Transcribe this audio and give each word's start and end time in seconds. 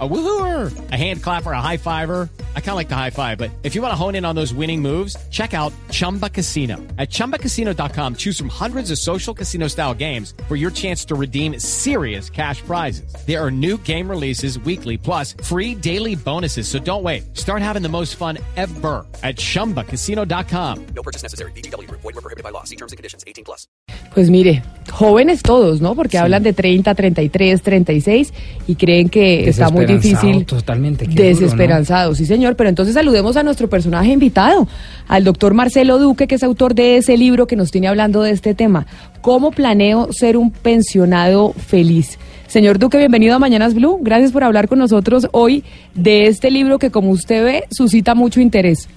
A 0.00 0.08
woohooer, 0.08 0.90
a 0.90 0.96
hand 0.96 1.22
clapper, 1.22 1.52
a 1.52 1.60
high 1.60 1.76
fiver. 1.76 2.28
I 2.56 2.60
kind 2.60 2.70
of 2.70 2.76
like 2.76 2.88
the 2.88 2.96
high 2.96 3.10
five, 3.10 3.38
but 3.38 3.52
if 3.62 3.76
you 3.76 3.82
want 3.82 3.92
to 3.92 3.96
hone 3.96 4.16
in 4.16 4.24
on 4.24 4.34
those 4.34 4.52
winning 4.52 4.82
moves, 4.82 5.16
check 5.30 5.54
out 5.54 5.72
Chumba 5.90 6.28
Casino. 6.28 6.78
At 6.98 7.10
ChumbaCasino.com, 7.10 8.16
choose 8.16 8.36
from 8.36 8.48
hundreds 8.48 8.90
of 8.90 8.98
social 8.98 9.32
casino 9.32 9.68
style 9.68 9.94
games 9.94 10.34
for 10.48 10.56
your 10.56 10.72
chance 10.72 11.04
to 11.04 11.14
redeem 11.14 11.60
serious 11.60 12.28
cash 12.28 12.60
prizes. 12.62 13.14
There 13.24 13.40
are 13.40 13.52
new 13.52 13.78
game 13.78 14.10
releases 14.10 14.58
weekly, 14.58 14.98
plus 14.98 15.36
free 15.44 15.76
daily 15.76 16.16
bonuses. 16.16 16.66
So 16.66 16.80
don't 16.80 17.04
wait. 17.04 17.36
Start 17.36 17.62
having 17.62 17.82
the 17.82 17.88
most 17.88 18.16
fun 18.16 18.38
ever 18.56 19.06
at 19.22 19.36
ChumbaCasino.com. 19.36 20.86
No 20.86 21.02
purchase 21.04 21.22
necessary. 21.22 21.52
BGW. 21.52 21.88
Void 21.88 22.02
were 22.02 22.12
prohibited 22.14 22.42
by 22.42 22.50
law. 22.50 22.64
See 22.64 22.76
terms 22.76 22.90
and 22.90 22.96
conditions. 22.96 23.22
18 23.28 23.44
plus. 23.44 23.68
Pues 24.14 24.30
mire, 24.30 24.62
jóvenes 24.92 25.42
todos, 25.42 25.80
¿no? 25.80 25.94
Porque 25.94 26.18
sí. 26.18 26.22
hablan 26.22 26.42
de 26.42 26.52
30, 26.52 26.94
33, 26.94 27.62
36 27.62 28.32
y 28.68 28.76
creen 28.76 29.08
que 29.08 29.48
está 29.48 29.70
muy 29.70 29.83
difícil. 29.86 30.44
Totalmente. 30.44 31.06
Desesperanzado, 31.06 32.10
¿no? 32.10 32.14
sí 32.14 32.26
señor. 32.26 32.56
Pero 32.56 32.68
entonces 32.68 32.94
saludemos 32.94 33.36
a 33.36 33.42
nuestro 33.42 33.68
personaje 33.68 34.12
invitado, 34.12 34.68
al 35.08 35.24
doctor 35.24 35.54
Marcelo 35.54 35.98
Duque, 35.98 36.26
que 36.26 36.34
es 36.36 36.42
autor 36.42 36.74
de 36.74 36.96
ese 36.96 37.16
libro 37.16 37.46
que 37.46 37.56
nos 37.56 37.70
tiene 37.70 37.88
hablando 37.88 38.22
de 38.22 38.30
este 38.30 38.54
tema. 38.54 38.86
¿Cómo 39.20 39.50
planeo 39.50 40.12
ser 40.12 40.36
un 40.36 40.50
pensionado 40.50 41.52
feliz? 41.52 42.18
Señor 42.46 42.78
Duque, 42.78 42.98
bienvenido 42.98 43.34
a 43.34 43.38
Mañanas 43.38 43.74
Blue. 43.74 43.98
Gracias 44.00 44.30
por 44.30 44.44
hablar 44.44 44.68
con 44.68 44.78
nosotros 44.78 45.28
hoy 45.32 45.64
de 45.94 46.26
este 46.26 46.50
libro 46.50 46.78
que, 46.78 46.90
como 46.90 47.10
usted 47.10 47.44
ve, 47.44 47.64
suscita 47.70 48.14
mucho 48.14 48.40
interés. 48.40 48.88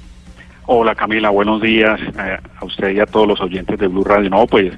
Hola 0.68 0.96
Camila, 0.96 1.30
buenos 1.30 1.62
días 1.62 2.00
eh, 2.02 2.38
a 2.60 2.66
usted 2.66 2.90
y 2.90 3.00
a 3.00 3.06
todos 3.06 3.26
los 3.26 3.40
oyentes 3.40 3.80
de 3.80 3.88
Blue 3.88 4.04
Radio. 4.04 4.30
No, 4.30 4.46
pues 4.46 4.74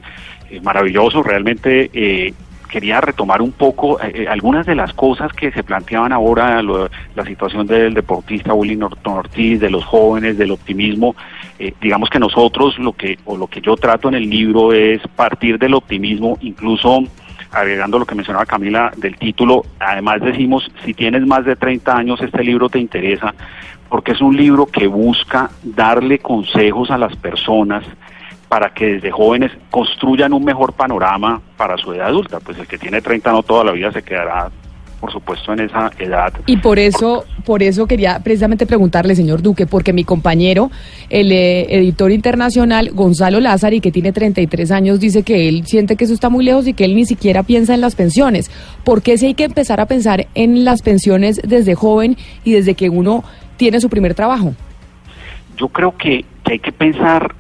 eh, 0.50 0.62
maravilloso, 0.62 1.24
realmente 1.24 1.90
eh, 1.94 2.34
quería 2.70 3.02
retomar 3.02 3.42
un 3.42 3.52
poco 3.52 4.00
eh, 4.00 4.12
eh, 4.14 4.28
algunas 4.30 4.66
de 4.66 4.76
las 4.76 4.94
cosas 4.94 5.34
que 5.34 5.52
se 5.52 5.64
planteaban 5.64 6.14
ahora, 6.14 6.62
la 6.62 7.26
situación 7.26 7.68
del 7.68 7.94
deportista 7.94 8.54
Willy 8.54 8.78
Norton 8.78 9.18
Ortiz, 9.18 9.60
de 9.60 9.70
los 9.70 9.84
jóvenes, 9.84 10.38
del 10.38 10.52
optimismo. 10.52 11.16
Eh, 11.58 11.74
digamos 11.82 12.10
que 12.10 12.20
nosotros 12.20 12.78
lo 12.80 12.94
que, 12.94 13.18
o 13.26 13.36
lo 13.36 13.48
que 13.48 13.60
yo 13.60 13.76
trato 13.76 14.08
en 14.08 14.16
el 14.16 14.30
libro 14.30 14.72
es 14.72 15.02
partir 15.16 15.60
del 15.60 15.74
optimismo, 15.74 16.38
incluso 16.42 17.04
agregando 17.52 17.98
lo 17.98 18.06
que 18.06 18.16
mencionaba 18.16 18.46
Camila 18.46 18.92
del 18.96 19.18
título, 19.18 19.64
además 19.80 20.22
decimos, 20.22 20.72
si 20.86 20.94
tienes 20.94 21.26
más 21.26 21.46
de 21.46 21.56
30 21.56 21.98
años, 21.98 22.22
este 22.22 22.44
libro 22.44 22.70
te 22.70 22.78
interesa, 22.78 23.34
porque 23.90 24.12
es 24.12 24.22
un 24.22 24.38
libro 24.38 24.68
que 24.68 24.86
busca 24.86 25.50
darle 25.64 26.20
consejos 26.20 26.92
a 26.92 26.98
las 27.00 27.16
personas, 27.16 27.84
para 28.50 28.74
que 28.74 28.94
desde 28.94 29.12
jóvenes 29.12 29.52
construyan 29.70 30.34
un 30.34 30.44
mejor 30.44 30.74
panorama 30.74 31.40
para 31.56 31.78
su 31.78 31.94
edad 31.94 32.08
adulta. 32.08 32.40
Pues 32.40 32.58
el 32.58 32.68
que 32.68 32.80
tiene 32.80 33.00
30 33.00 33.32
no 33.32 33.44
toda 33.44 33.64
la 33.64 33.72
vida 33.72 33.92
se 33.92 34.02
quedará 34.02 34.50
por 35.00 35.12
supuesto 35.12 35.54
en 35.54 35.62
esa 35.62 35.92
edad. 35.98 36.34
Y 36.46 36.58
por 36.58 36.78
eso, 36.78 37.24
por 37.46 37.64
eso 37.64 37.88
quería 37.88 38.20
precisamente 38.20 38.66
preguntarle, 38.66 39.16
señor 39.16 39.42
Duque, 39.42 39.66
porque 39.66 39.94
mi 39.94 40.04
compañero, 40.04 40.72
el 41.10 41.32
eh, 41.32 41.74
editor 41.74 42.12
internacional 42.12 42.92
Gonzalo 42.92 43.40
Lázari, 43.40 43.80
que 43.80 43.92
tiene 43.92 44.12
33 44.12 44.72
años, 44.72 45.00
dice 45.00 45.24
que 45.24 45.48
él 45.48 45.66
siente 45.66 45.96
que 45.96 46.04
eso 46.04 46.14
está 46.14 46.30
muy 46.30 46.44
lejos 46.44 46.68
y 46.68 46.74
que 46.74 46.86
él 46.86 46.96
ni 46.96 47.06
siquiera 47.06 47.44
piensa 47.44 47.74
en 47.74 47.82
las 47.82 47.96
pensiones. 47.96 48.52
¿Por 48.84 49.02
qué 49.02 49.18
si 49.18 49.28
hay 49.28 49.34
que 49.36 49.46
empezar 49.46 49.80
a 49.80 49.86
pensar 49.86 50.28
en 50.36 50.66
las 50.66 50.82
pensiones 50.82 51.42
desde 51.46 51.76
joven 51.76 52.18
y 52.44 52.52
desde 52.52 52.74
que 52.74 52.90
uno 52.90 53.24
tiene 53.56 53.80
su 53.80 53.90
primer 53.90 54.16
trabajo? 54.16 54.54
Yo 55.56 55.70
creo 55.70 55.96
que, 55.96 56.26
que 56.44 56.54
hay 56.54 56.60
que 56.60 56.72
pensar 56.72 57.34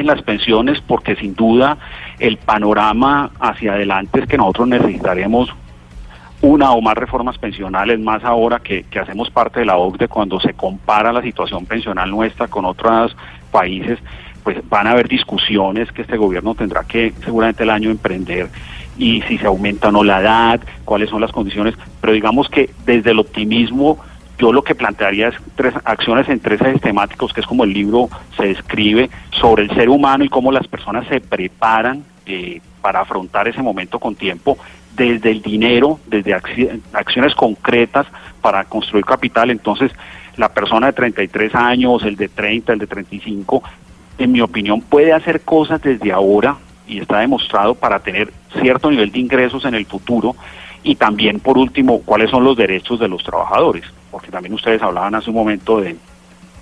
en 0.00 0.06
las 0.06 0.22
pensiones 0.22 0.80
porque 0.80 1.16
sin 1.16 1.34
duda 1.34 1.78
el 2.18 2.36
panorama 2.36 3.30
hacia 3.40 3.74
adelante 3.74 4.20
es 4.20 4.26
que 4.26 4.36
nosotros 4.36 4.68
necesitaremos 4.68 5.54
una 6.42 6.72
o 6.72 6.82
más 6.82 6.94
reformas 6.94 7.38
pensionales, 7.38 7.98
más 7.98 8.22
ahora 8.24 8.60
que, 8.60 8.84
hacemos 9.00 9.30
parte 9.30 9.60
de 9.60 9.66
la 9.66 9.76
OCDE, 9.76 10.08
cuando 10.08 10.38
se 10.38 10.54
compara 10.54 11.12
la 11.12 11.22
situación 11.22 11.66
pensional 11.66 12.10
nuestra 12.10 12.48
con 12.48 12.64
otros 12.64 13.16
países, 13.50 13.98
pues 14.44 14.56
van 14.68 14.86
a 14.86 14.90
haber 14.90 15.08
discusiones 15.08 15.90
que 15.92 16.02
este 16.02 16.16
gobierno 16.16 16.54
tendrá 16.54 16.84
que 16.84 17.12
seguramente 17.24 17.64
el 17.64 17.70
año 17.70 17.90
emprender 17.90 18.48
y 18.98 19.22
si 19.22 19.38
se 19.38 19.46
aumenta 19.46 19.88
o 19.88 19.92
no 19.92 20.04
la 20.04 20.20
edad, 20.20 20.60
cuáles 20.84 21.10
son 21.10 21.20
las 21.20 21.32
condiciones, 21.32 21.74
pero 22.00 22.12
digamos 22.12 22.48
que 22.48 22.70
desde 22.84 23.10
el 23.10 23.18
optimismo 23.18 23.98
yo 24.38 24.52
lo 24.52 24.62
que 24.62 24.74
plantearía 24.74 25.28
es 25.28 25.36
tres 25.54 25.74
acciones 25.84 26.28
en 26.28 26.40
tres 26.40 26.60
ejes 26.60 26.80
temáticos, 26.80 27.32
que 27.32 27.40
es 27.40 27.46
como 27.46 27.64
el 27.64 27.72
libro 27.72 28.08
se 28.36 28.48
describe 28.48 29.10
sobre 29.30 29.64
el 29.64 29.70
ser 29.74 29.88
humano 29.88 30.24
y 30.24 30.28
cómo 30.28 30.52
las 30.52 30.66
personas 30.68 31.06
se 31.08 31.20
preparan 31.20 32.04
eh, 32.26 32.60
para 32.82 33.00
afrontar 33.00 33.48
ese 33.48 33.62
momento 33.62 33.98
con 33.98 34.14
tiempo, 34.14 34.58
desde 34.94 35.30
el 35.30 35.42
dinero, 35.42 36.00
desde 36.06 36.34
acciones 36.34 37.34
concretas 37.34 38.06
para 38.40 38.64
construir 38.64 39.04
capital. 39.04 39.50
Entonces, 39.50 39.92
la 40.36 40.50
persona 40.50 40.88
de 40.88 40.92
33 40.92 41.54
años, 41.54 42.02
el 42.04 42.16
de 42.16 42.28
30, 42.28 42.72
el 42.74 42.78
de 42.78 42.86
35, 42.86 43.62
en 44.18 44.32
mi 44.32 44.40
opinión, 44.40 44.80
puede 44.80 45.12
hacer 45.12 45.42
cosas 45.42 45.82
desde 45.82 46.12
ahora 46.12 46.56
y 46.86 47.00
está 47.00 47.20
demostrado 47.20 47.74
para 47.74 47.98
tener 47.98 48.32
cierto 48.60 48.90
nivel 48.90 49.10
de 49.10 49.18
ingresos 49.18 49.64
en 49.64 49.74
el 49.74 49.86
futuro 49.86 50.36
y 50.82 50.94
también, 50.94 51.40
por 51.40 51.58
último, 51.58 52.00
cuáles 52.02 52.30
son 52.30 52.44
los 52.44 52.56
derechos 52.56 53.00
de 53.00 53.08
los 53.08 53.22
trabajadores, 53.24 53.84
porque 54.10 54.30
también 54.30 54.54
ustedes 54.54 54.82
hablaban 54.82 55.14
hace 55.14 55.30
un 55.30 55.36
momento 55.36 55.80
de, 55.80 55.96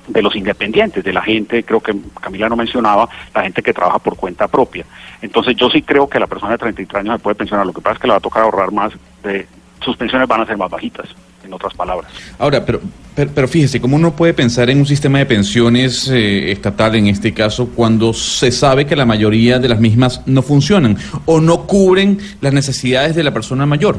de 0.08 0.22
los 0.22 0.34
independientes, 0.36 1.02
de 1.02 1.12
la 1.12 1.22
gente, 1.22 1.62
creo 1.64 1.80
que 1.80 1.94
Camila 2.20 2.48
no 2.48 2.56
mencionaba, 2.56 3.08
la 3.34 3.42
gente 3.42 3.62
que 3.62 3.72
trabaja 3.72 3.98
por 3.98 4.16
cuenta 4.16 4.48
propia. 4.48 4.84
Entonces 5.22 5.56
yo 5.56 5.70
sí 5.70 5.82
creo 5.82 6.08
que 6.08 6.18
la 6.18 6.26
persona 6.26 6.52
de 6.52 6.58
33 6.58 7.00
años 7.00 7.16
se 7.16 7.22
puede 7.22 7.36
pensionar, 7.36 7.66
lo 7.66 7.72
que 7.72 7.80
pasa 7.80 7.94
es 7.94 8.00
que 8.00 8.06
le 8.06 8.12
va 8.12 8.18
a 8.18 8.20
tocar 8.20 8.42
ahorrar 8.42 8.72
más, 8.72 8.92
de, 9.22 9.46
sus 9.84 9.96
pensiones 9.96 10.28
van 10.28 10.40
a 10.40 10.46
ser 10.46 10.56
más 10.56 10.70
bajitas, 10.70 11.08
en 11.44 11.52
otras 11.52 11.74
palabras. 11.74 12.10
Ahora, 12.38 12.64
pero, 12.64 12.80
pero, 13.14 13.46
fíjese, 13.46 13.80
¿cómo 13.80 13.96
uno 13.96 14.16
puede 14.16 14.32
pensar 14.32 14.70
en 14.70 14.78
un 14.78 14.86
sistema 14.86 15.18
de 15.18 15.26
pensiones 15.26 16.08
eh, 16.08 16.50
estatal 16.50 16.94
en 16.94 17.06
este 17.06 17.34
caso 17.34 17.68
cuando 17.68 18.14
se 18.14 18.50
sabe 18.50 18.86
que 18.86 18.96
la 18.96 19.04
mayoría 19.04 19.58
de 19.58 19.68
las 19.68 19.78
mismas 19.78 20.22
no 20.26 20.42
funcionan 20.42 20.96
o 21.26 21.40
no 21.40 21.66
cubren 21.66 22.18
las 22.40 22.54
necesidades 22.54 23.14
de 23.14 23.24
la 23.24 23.32
persona 23.32 23.66
mayor? 23.66 23.98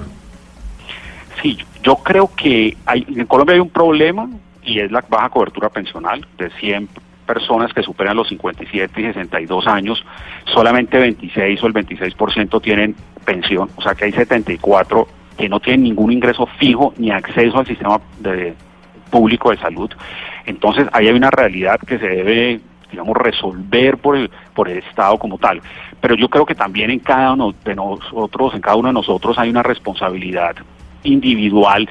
Sí, 1.42 1.58
yo 1.84 1.98
creo 1.98 2.30
que 2.36 2.78
hay, 2.86 3.06
en 3.08 3.26
Colombia 3.26 3.56
hay 3.56 3.62
un 3.62 3.70
problema 3.70 4.30
y 4.64 4.80
es 4.80 4.92
la 4.92 5.04
baja 5.08 5.30
cobertura 5.30 5.70
pensional 5.70 6.26
de 6.38 6.50
100 6.52 6.90
personas 7.26 7.74
que 7.74 7.82
superan 7.82 8.18
los 8.18 8.30
57 8.30 9.02
y 9.02 9.04
62 9.06 9.68
años, 9.68 10.04
solamente 10.46 10.98
26 10.98 11.64
o 11.64 11.68
el 11.68 11.74
26% 11.74 12.62
tienen 12.62 12.96
pensión, 13.26 13.70
o 13.76 13.82
sea 13.82 13.96
que 13.96 14.06
hay 14.06 14.12
74 14.12 15.08
que 15.38 15.50
no 15.50 15.60
tienen 15.60 15.84
ningún 15.84 16.12
ingreso 16.12 16.46
fijo 16.58 16.94
ni 16.98 17.12
acceso 17.12 17.58
al 17.58 17.66
sistema 17.66 18.00
de, 18.20 18.54
público 19.10 19.52
de 19.52 19.58
salud. 19.58 19.90
Entonces 20.46 20.88
ahí 20.92 21.08
hay 21.08 21.14
una 21.14 21.32
realidad 21.32 21.80
que 21.80 21.98
se 21.98 22.08
debe 22.08 22.60
digamos, 22.92 23.18
resolver 23.18 23.98
por 23.98 24.16
el, 24.16 24.30
por 24.54 24.70
el 24.70 24.78
Estado 24.78 25.18
como 25.18 25.38
tal. 25.38 25.62
Pero 26.00 26.16
yo 26.16 26.30
creo 26.30 26.46
que 26.46 26.56
también 26.56 26.92
en 26.92 27.00
cada 27.00 27.34
uno 27.34 27.54
de 27.64 27.76
nosotros, 27.76 28.54
en 28.54 28.62
cada 28.62 28.78
uno 28.78 28.90
de 28.90 28.94
nosotros 28.94 29.38
hay 29.38 29.50
una 29.50 29.64
responsabilidad 29.64 30.56
individual 31.06 31.90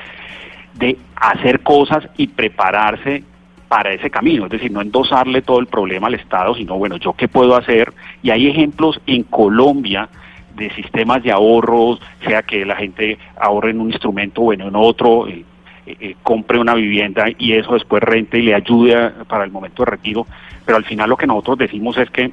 de 0.74 0.98
hacer 1.16 1.60
cosas 1.60 2.08
y 2.16 2.26
prepararse 2.26 3.22
para 3.68 3.92
ese 3.92 4.10
camino, 4.10 4.44
es 4.44 4.52
decir, 4.52 4.70
no 4.70 4.80
endosarle 4.80 5.42
todo 5.42 5.58
el 5.58 5.66
problema 5.66 6.06
al 6.06 6.14
Estado, 6.14 6.54
sino, 6.54 6.76
bueno, 6.76 6.96
yo 6.96 7.12
qué 7.14 7.26
puedo 7.26 7.56
hacer. 7.56 7.92
Y 8.22 8.30
hay 8.30 8.46
ejemplos 8.46 9.00
en 9.06 9.24
Colombia 9.24 10.08
de 10.54 10.70
sistemas 10.74 11.22
de 11.22 11.32
ahorros, 11.32 12.00
sea 12.24 12.42
que 12.42 12.64
la 12.64 12.76
gente 12.76 13.18
ahorre 13.36 13.70
en 13.70 13.80
un 13.80 13.90
instrumento 13.90 14.42
o 14.42 14.52
en 14.52 14.62
otro, 14.76 15.26
eh, 15.26 15.44
eh, 15.86 15.96
eh, 16.00 16.16
compre 16.22 16.58
una 16.58 16.74
vivienda 16.74 17.26
y 17.36 17.52
eso 17.52 17.74
después 17.74 18.02
rente 18.02 18.38
y 18.38 18.42
le 18.42 18.54
ayude 18.54 19.10
para 19.28 19.44
el 19.44 19.50
momento 19.50 19.84
de 19.84 19.90
retiro. 19.90 20.26
Pero 20.64 20.78
al 20.78 20.84
final 20.84 21.10
lo 21.10 21.16
que 21.16 21.26
nosotros 21.26 21.58
decimos 21.58 21.98
es 21.98 22.08
que, 22.10 22.30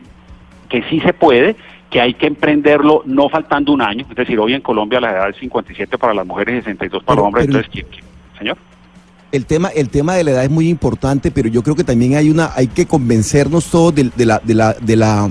que 0.70 0.84
sí 0.84 1.00
se 1.00 1.14
puede, 1.14 1.56
que 1.92 2.00
hay 2.00 2.14
que 2.14 2.26
emprenderlo 2.26 3.04
no 3.06 3.30
faltando 3.30 3.74
un 3.74 3.82
año. 3.82 4.06
Es 4.10 4.16
decir, 4.16 4.40
hoy 4.40 4.54
en 4.54 4.62
Colombia 4.62 5.00
la 5.00 5.12
edad 5.12 5.30
es 5.30 5.36
57 5.38 5.98
para 5.98 6.14
las 6.14 6.26
mujeres 6.26 6.56
y 6.56 6.58
62 6.64 7.04
para 7.04 7.18
los 7.18 7.26
hombres. 7.26 7.46
Entonces, 7.46 7.86
señor? 8.40 8.58
El 9.32 9.46
tema, 9.46 9.70
el 9.70 9.90
tema 9.90 10.16
de 10.16 10.24
la 10.24 10.32
edad 10.32 10.44
es 10.46 10.50
muy 10.50 10.70
importante, 10.70 11.32
pero 11.32 11.50
yo 11.50 11.62
creo 11.62 11.76
que 11.76 11.84
también 11.84 12.16
hay 12.16 12.30
una, 12.30 12.52
hay 12.56 12.68
que 12.68 12.86
convencernos 12.86 13.70
todos 13.70 13.94
de, 13.94 14.10
de 14.16 14.26
la, 14.26 14.40
de 14.40 14.56
la, 14.56 14.74
de 14.74 14.96
la 14.96 15.30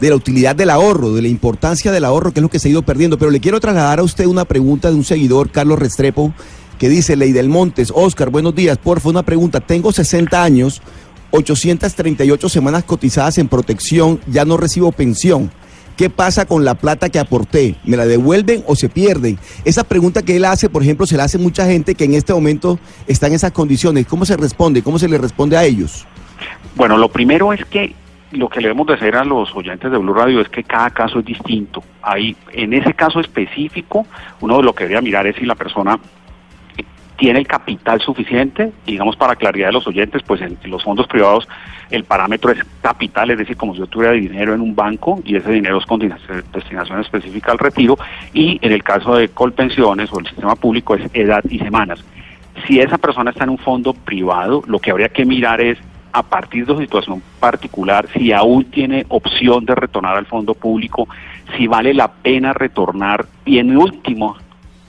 de 0.00 0.10
la 0.10 0.16
utilidad 0.16 0.56
del 0.56 0.70
ahorro, 0.70 1.12
de 1.12 1.22
la 1.22 1.28
importancia 1.28 1.92
del 1.92 2.04
ahorro, 2.04 2.32
que 2.32 2.40
es 2.40 2.42
lo 2.42 2.50
que 2.50 2.58
se 2.58 2.68
ha 2.68 2.70
ido 2.70 2.82
perdiendo. 2.82 3.18
Pero 3.18 3.30
le 3.30 3.40
quiero 3.40 3.60
trasladar 3.60 4.00
a 4.00 4.02
usted 4.02 4.26
una 4.26 4.44
pregunta 4.44 4.90
de 4.90 4.96
un 4.96 5.04
seguidor, 5.04 5.50
Carlos 5.50 5.78
Restrepo, 5.78 6.32
que 6.78 6.88
dice, 6.88 7.16
Ley 7.16 7.32
del 7.32 7.48
Montes, 7.48 7.92
Oscar, 7.94 8.30
buenos 8.30 8.54
días, 8.54 8.76
por 8.78 9.00
favor, 9.00 9.14
una 9.14 9.22
pregunta, 9.22 9.60
tengo 9.60 9.92
60 9.92 10.42
años, 10.42 10.82
838 11.30 12.48
semanas 12.48 12.84
cotizadas 12.84 13.38
en 13.38 13.48
protección, 13.48 14.20
ya 14.26 14.44
no 14.44 14.56
recibo 14.56 14.92
pensión. 14.92 15.50
¿Qué 15.96 16.10
pasa 16.10 16.44
con 16.46 16.64
la 16.64 16.74
plata 16.74 17.08
que 17.08 17.20
aporté? 17.20 17.76
¿Me 17.84 17.96
la 17.96 18.04
devuelven 18.04 18.64
o 18.66 18.74
se 18.74 18.88
pierden? 18.88 19.38
Esa 19.64 19.84
pregunta 19.84 20.22
que 20.22 20.36
él 20.36 20.44
hace, 20.44 20.68
por 20.68 20.82
ejemplo, 20.82 21.06
se 21.06 21.16
la 21.16 21.24
hace 21.24 21.38
mucha 21.38 21.66
gente 21.66 21.94
que 21.94 22.04
en 22.04 22.14
este 22.14 22.32
momento 22.32 22.80
está 23.06 23.28
en 23.28 23.34
esas 23.34 23.52
condiciones. 23.52 24.06
¿Cómo 24.06 24.24
se 24.24 24.36
responde? 24.36 24.82
¿Cómo 24.82 24.98
se 24.98 25.08
le 25.08 25.18
responde 25.18 25.56
a 25.56 25.64
ellos? 25.64 26.06
Bueno, 26.74 26.96
lo 26.96 27.08
primero 27.08 27.52
es 27.52 27.64
que 27.66 27.94
lo 28.32 28.48
que 28.48 28.60
le 28.60 28.68
debemos 28.68 28.88
decir 28.88 29.14
a 29.14 29.24
los 29.24 29.54
oyentes 29.54 29.90
de 29.90 29.96
Blue 29.96 30.14
Radio 30.14 30.40
es 30.40 30.48
que 30.48 30.64
cada 30.64 30.90
caso 30.90 31.20
es 31.20 31.24
distinto. 31.24 31.84
Ahí, 32.02 32.36
en 32.52 32.72
ese 32.72 32.92
caso 32.94 33.20
específico, 33.20 34.04
uno 34.40 34.56
de 34.56 34.64
lo 34.64 34.74
que 34.74 34.84
debería 34.84 35.00
mirar 35.00 35.26
es 35.28 35.36
si 35.36 35.46
la 35.46 35.54
persona 35.54 35.98
tiene 37.16 37.38
el 37.38 37.46
capital 37.46 38.00
suficiente, 38.00 38.72
digamos 38.86 39.16
para 39.16 39.36
claridad 39.36 39.68
de 39.68 39.74
los 39.74 39.86
oyentes, 39.86 40.22
pues 40.22 40.40
en, 40.40 40.58
los 40.64 40.82
fondos 40.82 41.06
privados 41.06 41.48
el 41.90 42.04
parámetro 42.04 42.50
es 42.50 42.58
capital, 42.80 43.30
es 43.30 43.38
decir, 43.38 43.56
como 43.56 43.74
si 43.74 43.80
yo 43.80 43.86
tuviera 43.86 44.12
dinero 44.12 44.54
en 44.54 44.60
un 44.60 44.74
banco 44.74 45.20
y 45.24 45.36
ese 45.36 45.52
dinero 45.52 45.78
es 45.78 45.86
con 45.86 46.00
destinación 46.00 47.00
específica 47.00 47.52
al 47.52 47.58
retiro, 47.58 47.96
y 48.32 48.58
en 48.62 48.72
el 48.72 48.82
caso 48.82 49.14
de 49.16 49.28
Colpensiones 49.28 50.12
o 50.12 50.18
el 50.18 50.26
sistema 50.26 50.56
público 50.56 50.94
es 50.94 51.08
edad 51.14 51.42
y 51.48 51.58
semanas. 51.58 52.04
Si 52.66 52.80
esa 52.80 52.98
persona 52.98 53.30
está 53.30 53.44
en 53.44 53.50
un 53.50 53.58
fondo 53.58 53.92
privado, 53.92 54.62
lo 54.66 54.78
que 54.78 54.90
habría 54.90 55.08
que 55.08 55.24
mirar 55.24 55.60
es 55.60 55.78
a 56.12 56.22
partir 56.22 56.64
de 56.64 56.74
su 56.74 56.80
situación 56.80 57.22
particular, 57.40 58.06
si 58.14 58.32
aún 58.32 58.64
tiene 58.66 59.04
opción 59.08 59.64
de 59.64 59.74
retornar 59.74 60.16
al 60.16 60.26
fondo 60.26 60.54
público, 60.54 61.08
si 61.56 61.66
vale 61.66 61.92
la 61.92 62.12
pena 62.12 62.52
retornar 62.52 63.26
y 63.44 63.58
en 63.58 63.76
último, 63.76 64.36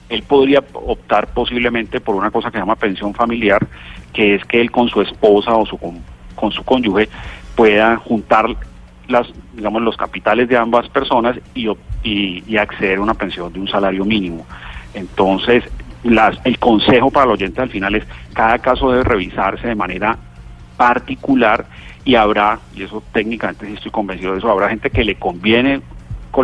él 0.08 0.22
podría 0.22 0.62
optar 0.72 1.28
posiblemente 1.28 2.00
por 2.00 2.14
una 2.14 2.30
cosa 2.30 2.50
que 2.50 2.58
se 2.58 2.60
llama 2.60 2.76
pensión 2.76 3.14
familiar, 3.14 3.66
que 4.12 4.36
es 4.36 4.44
que 4.44 4.60
él 4.60 4.70
con 4.70 4.88
su 4.88 5.00
esposa 5.00 5.54
o 5.54 5.66
su, 5.66 5.78
con, 5.78 6.52
su 6.52 6.64
cónyuge 6.64 7.08
pueda 7.54 7.96
juntar 7.96 8.46
las, 9.08 9.28
digamos, 9.54 9.82
los 9.82 9.96
capitales 9.96 10.48
de 10.48 10.56
ambas 10.56 10.88
personas 10.88 11.36
y, 11.54 11.68
y, 12.02 12.56
acceder 12.56 12.98
a 12.98 13.02
una 13.02 13.14
pensión 13.14 13.52
de 13.52 13.60
un 13.60 13.68
salario 13.68 14.04
mínimo. 14.04 14.46
Entonces, 14.94 15.64
las, 16.02 16.38
el 16.44 16.58
consejo 16.58 17.10
para 17.10 17.26
el 17.26 17.32
oyente 17.32 17.60
al 17.60 17.70
final 17.70 17.94
es 17.94 18.04
cada 18.32 18.58
caso 18.58 18.90
debe 18.90 19.04
revisarse 19.04 19.68
de 19.68 19.74
manera 19.74 20.18
particular 20.76 21.66
y 22.04 22.14
habrá, 22.14 22.60
y 22.74 22.84
eso 22.84 23.02
técnicamente 23.12 23.66
sí 23.66 23.74
estoy 23.74 23.90
convencido 23.90 24.32
de 24.32 24.38
eso, 24.38 24.50
habrá 24.50 24.68
gente 24.68 24.90
que 24.90 25.04
le 25.04 25.16
conviene 25.16 25.80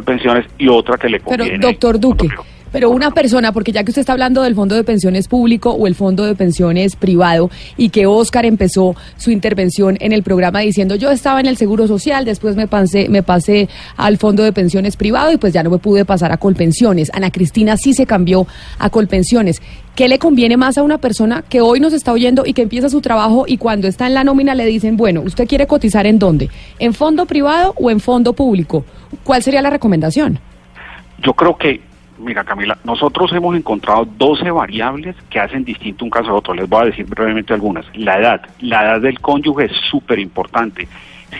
pensiones 0.00 0.46
y 0.56 0.68
otra 0.68 0.96
que 0.96 1.10
le 1.10 1.20
conviene. 1.20 1.58
Pero, 1.58 1.68
doctor 1.68 2.00
Duque, 2.00 2.28
pero 2.72 2.90
una 2.90 3.10
persona, 3.10 3.52
porque 3.52 3.70
ya 3.70 3.84
que 3.84 3.90
usted 3.90 4.00
está 4.00 4.12
hablando 4.12 4.42
del 4.42 4.54
fondo 4.54 4.74
de 4.74 4.82
pensiones 4.82 5.28
público 5.28 5.70
o 5.70 5.86
el 5.86 5.94
fondo 5.94 6.24
de 6.24 6.34
pensiones 6.34 6.96
privado 6.96 7.50
y 7.76 7.90
que 7.90 8.06
Oscar 8.06 8.46
empezó 8.46 8.96
su 9.16 9.30
intervención 9.30 9.96
en 10.00 10.12
el 10.12 10.22
programa 10.22 10.60
diciendo 10.60 10.96
yo 10.96 11.10
estaba 11.10 11.40
en 11.40 11.46
el 11.46 11.56
seguro 11.56 11.86
social, 11.86 12.24
después 12.24 12.56
me 12.56 12.66
pasé, 12.66 13.08
me 13.08 13.22
pasé 13.22 13.68
al 13.96 14.18
fondo 14.18 14.42
de 14.42 14.52
pensiones 14.52 14.96
privado 14.96 15.32
y 15.32 15.36
pues 15.36 15.52
ya 15.52 15.62
no 15.62 15.70
me 15.70 15.78
pude 15.78 16.04
pasar 16.04 16.32
a 16.32 16.38
Colpensiones. 16.38 17.10
Ana 17.14 17.30
Cristina 17.30 17.76
sí 17.76 17.94
se 17.94 18.06
cambió 18.06 18.46
a 18.78 18.90
Colpensiones. 18.90 19.60
¿Qué 19.94 20.08
le 20.08 20.18
conviene 20.18 20.56
más 20.56 20.78
a 20.78 20.82
una 20.82 20.96
persona 20.96 21.44
que 21.46 21.60
hoy 21.60 21.78
nos 21.78 21.92
está 21.92 22.12
oyendo 22.12 22.44
y 22.46 22.54
que 22.54 22.62
empieza 22.62 22.88
su 22.88 23.02
trabajo 23.02 23.44
y 23.46 23.58
cuando 23.58 23.88
está 23.88 24.06
en 24.06 24.14
la 24.14 24.24
nómina 24.24 24.54
le 24.54 24.64
dicen, 24.64 24.96
bueno, 24.96 25.20
¿usted 25.20 25.46
quiere 25.46 25.66
cotizar 25.66 26.06
en 26.06 26.18
dónde? 26.18 26.48
¿En 26.78 26.94
fondo 26.94 27.26
privado 27.26 27.74
o 27.76 27.90
en 27.90 28.00
fondo 28.00 28.32
público? 28.32 28.86
¿Cuál 29.22 29.42
sería 29.42 29.60
la 29.60 29.68
recomendación? 29.68 30.38
Yo 31.22 31.34
creo 31.34 31.56
que 31.58 31.91
Mira, 32.22 32.44
Camila, 32.44 32.78
nosotros 32.84 33.32
hemos 33.32 33.56
encontrado 33.56 34.04
12 34.04 34.50
variables 34.52 35.16
que 35.28 35.40
hacen 35.40 35.64
distinto 35.64 36.04
un 36.04 36.10
caso 36.10 36.30
a 36.30 36.34
otro. 36.34 36.54
Les 36.54 36.68
voy 36.68 36.82
a 36.82 36.86
decir 36.86 37.04
brevemente 37.04 37.52
algunas. 37.52 37.84
La 37.94 38.18
edad. 38.18 38.42
La 38.60 38.84
edad 38.84 39.00
del 39.00 39.18
cónyuge 39.20 39.64
es 39.64 39.72
súper 39.90 40.20
importante. 40.20 40.86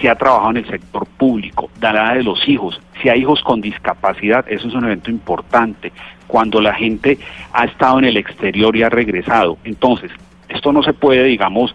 Si 0.00 0.08
ha 0.08 0.16
trabajado 0.16 0.50
en 0.50 0.56
el 0.58 0.66
sector 0.66 1.06
público, 1.06 1.70
la 1.80 1.90
edad 1.90 2.14
de 2.14 2.24
los 2.24 2.48
hijos, 2.48 2.80
si 3.00 3.08
hay 3.08 3.20
hijos 3.20 3.42
con 3.42 3.60
discapacidad, 3.60 4.44
eso 4.48 4.66
es 4.66 4.74
un 4.74 4.84
evento 4.84 5.10
importante. 5.10 5.92
Cuando 6.26 6.60
la 6.60 6.74
gente 6.74 7.18
ha 7.52 7.64
estado 7.64 8.00
en 8.00 8.06
el 8.06 8.16
exterior 8.16 8.74
y 8.74 8.82
ha 8.82 8.88
regresado. 8.88 9.58
Entonces, 9.64 10.10
esto 10.48 10.72
no 10.72 10.82
se 10.82 10.94
puede, 10.94 11.24
digamos, 11.24 11.74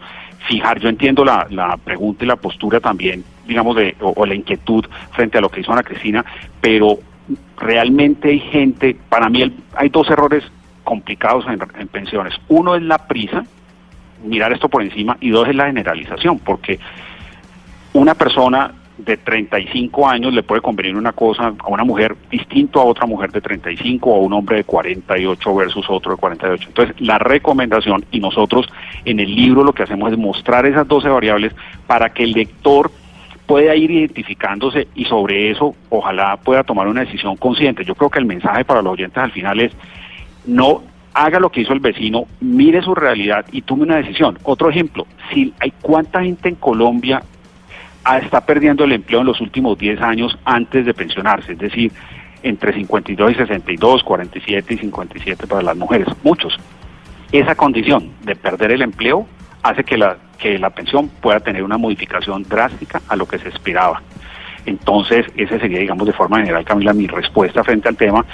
fijar. 0.50 0.80
Yo 0.80 0.90
entiendo 0.90 1.24
la, 1.24 1.48
la 1.50 1.78
pregunta 1.78 2.26
y 2.26 2.28
la 2.28 2.36
postura 2.36 2.82
también, 2.82 3.24
digamos, 3.48 3.76
de, 3.78 3.96
o, 4.02 4.14
o 4.18 4.26
la 4.26 4.36
inquietud 4.36 4.86
frente 5.12 5.38
a 5.38 5.42
lo 5.42 5.50
que 5.50 5.62
hizo 5.62 5.72
Ana 5.72 5.84
Cristina, 5.84 6.26
pero 6.60 7.00
realmente 7.58 8.30
hay 8.30 8.40
gente, 8.40 8.96
para 9.10 9.30
mí 9.30 9.54
hay 9.76 9.90
dos 9.90 10.10
errores 10.10 10.44
complicados 10.84 11.46
en, 11.48 11.88
pensiones. 11.88 12.34
Uno 12.48 12.76
es 12.76 12.82
la 12.82 13.08
prisa, 13.08 13.44
mirar 14.24 14.54
esto 14.54 14.70
por 14.70 14.82
encima, 14.82 15.18
y 15.20 15.30
dos 15.30 15.48
es 15.48 15.56
la 15.56 15.66
generalización, 15.66 16.40
porque 16.40 16.80
una 17.94 18.16
persona 18.16 18.74
de 18.98 19.18
35 19.18 20.08
años 20.08 20.34
le 20.34 20.44
puede 20.44 20.62
convenir 20.62 20.96
una 20.96 21.12
cosa 21.12 21.54
a 21.60 21.68
una 21.68 21.84
mujer 21.84 22.16
distinto 22.32 22.80
a 22.80 22.86
otra 22.86 23.06
mujer 23.06 23.32
de 23.32 23.42
35 23.42 24.10
o 24.10 24.16
a 24.16 24.20
un 24.20 24.34
hombre 24.34 24.58
de 24.58 24.64
48 24.64 25.56
versus 25.56 25.86
otro 25.90 26.14
de 26.14 26.18
48. 26.18 26.70
Entonces, 26.70 26.96
la 27.00 27.20
recomendación, 27.20 28.06
y 28.12 28.20
nosotros 28.20 28.68
en 29.06 29.20
el 29.20 29.36
libro 29.36 29.64
lo 29.64 29.74
que 29.74 29.84
hacemos 29.84 30.12
es 30.12 30.18
mostrar 30.18 30.66
esas 30.66 30.88
12 30.88 31.10
variables 31.10 31.54
para 31.86 32.10
que 32.10 32.24
el 32.24 32.32
lector 32.32 32.92
pueda 33.48 33.76
ir 33.76 33.90
identificándose 33.90 34.90
y 34.94 35.06
sobre 35.06 35.50
eso 35.50 35.74
ojalá 35.90 36.38
pueda 36.38 36.64
tomar 36.64 36.88
una 36.88 37.02
decisión 37.02 37.38
consciente. 37.38 37.86
Yo 37.86 37.96
creo 37.96 38.10
que 38.10 38.20
el 38.20 38.26
mensaje 38.26 38.66
para 38.66 38.82
los 38.82 38.94
oyentes 38.94 39.18
al 39.18 39.32
final 39.32 39.60
es 39.62 39.72
no 40.46 40.84
haga 41.14 41.40
lo 41.40 41.50
que 41.50 41.62
hizo 41.62 41.74
el 41.74 41.80
vecino, 41.80 42.26
mire 42.42 42.82
su 42.84 42.94
realidad 42.94 43.46
y 43.52 43.62
tome 43.64 43.84
una 43.84 43.96
decisión. 43.96 44.38
Otro 44.44 44.70
ejemplo, 44.70 45.08
si 45.32 45.54
hay 45.60 45.72
cuánta 45.82 46.22
gente 46.22 46.50
en 46.50 46.56
Colombia 46.56 47.24
está 48.22 48.46
perdiendo 48.46 48.84
el 48.84 48.92
empleo 48.92 49.22
en 49.22 49.28
los 49.28 49.42
últimos 49.42 49.78
10 49.78 50.02
años 50.02 50.38
antes 50.46 50.86
de 50.86 50.94
pensionarse, 50.94 51.54
es 51.54 51.60
decir, 51.60 51.92
entre 52.44 52.74
52 52.74 53.32
y 53.32 53.36
62, 53.36 54.04
47 54.04 54.74
y 54.74 54.78
57 54.78 55.48
para 55.48 55.62
las 55.64 55.76
mujeres, 55.76 56.08
muchos. 56.24 56.58
Esa 57.32 57.56
condición 57.56 58.12
de 58.24 58.36
perder 58.36 58.72
el 58.72 58.82
empleo 58.82 59.28
hace 59.64 59.84
que 59.84 59.98
la, 59.98 60.18
que 60.38 60.58
la 60.60 60.70
pensión 60.70 61.10
pueda 61.10 61.40
tener 61.40 61.64
una 61.64 61.78
modificación 61.78 62.44
drástica 62.44 63.02
a 63.08 63.16
lo 63.16 63.28
que 63.28 63.40
se 63.40 63.50
esperaba. 63.50 64.02
Entonces, 64.66 65.26
esa 65.36 65.60
sería, 65.60 65.80
digamos, 65.80 66.06
de 66.06 66.14
forma 66.14 66.40
general, 66.40 66.66
Camila, 66.66 66.94
mi 66.94 67.08
respuesta 67.08 67.64
frente 67.64 67.88
al 67.88 67.96
tema, 67.96 68.26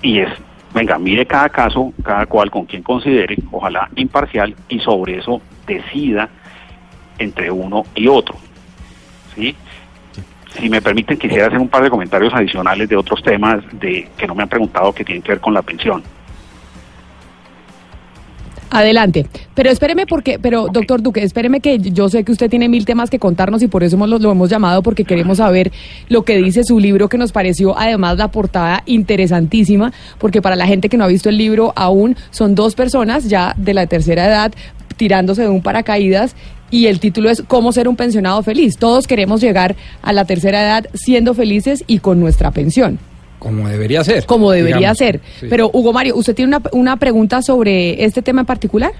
y 0.00 0.20
es, 0.20 0.30
venga, 0.74 0.98
mire 0.98 1.26
cada 1.26 1.48
caso, 1.48 1.92
cada 2.02 2.26
cual 2.26 2.50
con 2.50 2.64
quien 2.64 2.82
considere, 2.82 3.36
ojalá 3.50 3.88
imparcial, 3.96 4.54
y 4.68 4.80
sobre 4.80 5.18
eso 5.18 5.40
decida 5.66 6.28
entre 7.18 7.50
uno 7.50 7.84
y 7.94 8.08
otro. 8.08 8.36
¿Sí? 9.34 9.54
Si 10.58 10.70
me 10.70 10.80
permiten, 10.80 11.18
quisiera 11.18 11.46
hacer 11.46 11.58
un 11.58 11.68
par 11.68 11.82
de 11.82 11.90
comentarios 11.90 12.32
adicionales 12.32 12.88
de 12.88 12.96
otros 12.96 13.22
temas 13.22 13.62
de 13.72 14.08
que 14.16 14.26
no 14.26 14.34
me 14.34 14.42
han 14.42 14.48
preguntado 14.48 14.94
que 14.94 15.04
tienen 15.04 15.22
que 15.22 15.32
ver 15.32 15.40
con 15.40 15.52
la 15.52 15.60
pensión. 15.60 16.02
Adelante. 18.70 19.26
Pero 19.54 19.70
espéreme 19.70 20.06
porque, 20.06 20.38
pero 20.38 20.66
doctor 20.72 21.00
Duque, 21.00 21.22
espéreme 21.22 21.60
que 21.60 21.78
yo 21.78 22.08
sé 22.08 22.24
que 22.24 22.32
usted 22.32 22.50
tiene 22.50 22.68
mil 22.68 22.84
temas 22.84 23.10
que 23.10 23.18
contarnos 23.18 23.62
y 23.62 23.68
por 23.68 23.84
eso 23.84 23.96
lo, 23.96 24.18
lo, 24.18 24.32
hemos 24.32 24.50
llamado 24.50 24.82
porque 24.82 25.04
queremos 25.04 25.38
saber 25.38 25.70
lo 26.08 26.24
que 26.24 26.36
dice 26.36 26.64
su 26.64 26.80
libro 26.80 27.08
que 27.08 27.16
nos 27.16 27.32
pareció 27.32 27.78
además 27.78 28.18
la 28.18 28.28
portada 28.28 28.82
interesantísima 28.86 29.92
porque 30.18 30.42
para 30.42 30.56
la 30.56 30.66
gente 30.66 30.88
que 30.88 30.96
no 30.96 31.04
ha 31.04 31.08
visto 31.08 31.28
el 31.28 31.38
libro 31.38 31.72
aún 31.76 32.16
son 32.30 32.54
dos 32.54 32.74
personas 32.74 33.28
ya 33.28 33.54
de 33.56 33.72
la 33.72 33.86
tercera 33.86 34.26
edad 34.26 34.52
tirándose 34.96 35.42
de 35.42 35.48
un 35.48 35.62
paracaídas 35.62 36.34
y 36.70 36.86
el 36.86 36.98
título 36.98 37.30
es 37.30 37.42
Cómo 37.46 37.70
ser 37.72 37.86
un 37.88 37.96
pensionado 37.96 38.42
feliz. 38.42 38.76
Todos 38.76 39.06
queremos 39.06 39.40
llegar 39.40 39.76
a 40.02 40.12
la 40.12 40.24
tercera 40.24 40.62
edad 40.62 40.86
siendo 40.94 41.34
felices 41.34 41.84
y 41.86 42.00
con 42.00 42.18
nuestra 42.18 42.50
pensión. 42.50 42.98
Como 43.38 43.68
debería 43.68 44.02
ser. 44.02 44.24
Como 44.26 44.50
debería 44.50 44.94
ser. 44.94 45.20
Pero 45.48 45.70
Hugo 45.72 45.92
Mario, 45.92 46.16
¿usted 46.16 46.34
tiene 46.34 46.56
una, 46.56 46.62
una, 46.72 46.96
pregunta 46.96 47.42
sobre 47.42 48.04
este 48.04 48.22
tema 48.22 48.40
en 48.40 48.46
particular? 48.46 48.92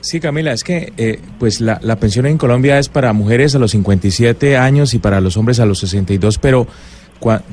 Sí, 0.00 0.20
Camila, 0.20 0.52
es 0.52 0.64
que 0.64 0.92
eh, 0.96 1.20
pues 1.38 1.60
la, 1.60 1.80
la, 1.82 1.96
pensión 1.96 2.26
en 2.26 2.38
Colombia 2.38 2.78
es 2.78 2.88
para 2.88 3.12
mujeres 3.12 3.54
a 3.54 3.58
los 3.58 3.72
57 3.72 4.56
años 4.56 4.94
y 4.94 4.98
para 4.98 5.20
los 5.20 5.36
hombres 5.36 5.58
a 5.60 5.66
los 5.66 5.80
62, 5.80 6.38
pero 6.38 6.66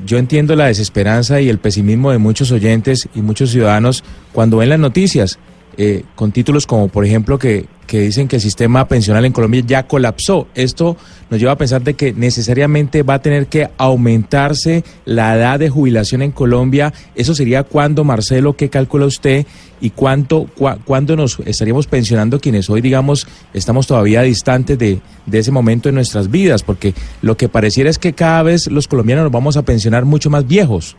yo 0.06 0.18
entiendo 0.18 0.56
la 0.56 0.68
desesperanza 0.68 1.42
y 1.42 1.50
el 1.50 1.58
pesimismo 1.58 2.12
de 2.12 2.18
muchos 2.18 2.52
oyentes 2.52 3.10
y 3.16 3.22
muchos 3.22 3.52
ciudadanos 3.52 4.04
cuando 4.32 4.58
ven 4.58 4.70
las 4.70 4.80
noticias 4.80 5.40
eh, 5.78 6.04
con 6.16 6.32
títulos 6.32 6.66
como, 6.66 6.88
por 6.88 7.06
ejemplo, 7.06 7.38
que, 7.38 7.66
que 7.88 8.02
dicen 8.02 8.28
que 8.28 8.38
el 8.38 8.42
sistema 8.42 8.88
pensional 8.88 9.26
en 9.26 9.32
Colombia 9.32 9.64
ya 9.66 9.84
colapsó. 9.88 10.48
Esto 10.56 10.98
nos 11.30 11.40
lleva 11.40 11.54
a 11.54 11.58
pensar 11.58 11.84
de 11.84 11.94
que 11.94 12.14
necesariamente 12.14 13.04
va 13.04 13.16
a 13.16 13.22
tener 13.22 13.48
que 13.48 13.70
aumentarse 13.78 14.84
la 15.06 15.36
edad 15.36 15.60
de 15.60 15.70
jubilación 15.70 16.22
en 16.22 16.32
Colombia. 16.32 16.94
Eso 17.16 17.36
sería 17.36 17.64
cuando, 17.64 18.04
Marcelo, 18.04 18.56
¿qué 18.56 18.70
calcula 18.70 19.06
usted? 19.06 19.46
¿Y 19.82 19.92
cuánto, 19.92 20.48
cuándo 20.86 21.16
nos 21.16 21.40
estaríamos 21.40 21.88
pensionando 21.88 22.40
quienes 22.40 22.70
hoy, 22.70 22.82
digamos, 22.82 23.28
estamos 23.54 23.88
todavía 23.88 24.22
distantes 24.22 24.80
de, 24.80 25.00
de 25.26 25.40
ese 25.40 25.52
momento 25.52 25.90
en 25.90 25.96
nuestras 25.96 26.32
vidas? 26.32 26.64
Porque 26.64 26.94
lo 27.22 27.38
que 27.38 27.50
pareciera 27.50 27.90
es 27.90 28.00
que 28.00 28.14
cada 28.14 28.44
vez 28.44 28.68
los 28.68 28.88
colombianos 28.88 29.24
nos 29.24 29.32
vamos 29.32 29.58
a 29.58 29.64
pensionar 29.64 30.06
mucho 30.06 30.30
más 30.30 30.48
viejos. 30.48 30.96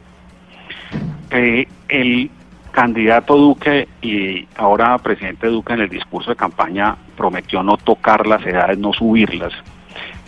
Eh, 1.31 1.67
el 1.89 2.31
candidato 2.77 3.37
Duque 3.39 3.89
y 4.03 4.47
ahora 4.55 4.99
presidente 4.99 5.47
Duque 5.47 5.73
en 5.73 5.81
el 5.81 5.89
discurso 5.89 6.29
de 6.29 6.37
campaña 6.37 6.95
prometió 7.17 7.63
no 7.63 7.79
tocar 7.79 8.27
las 8.27 8.45
edades, 8.45 8.77
no 8.77 8.93
subirlas. 8.93 9.55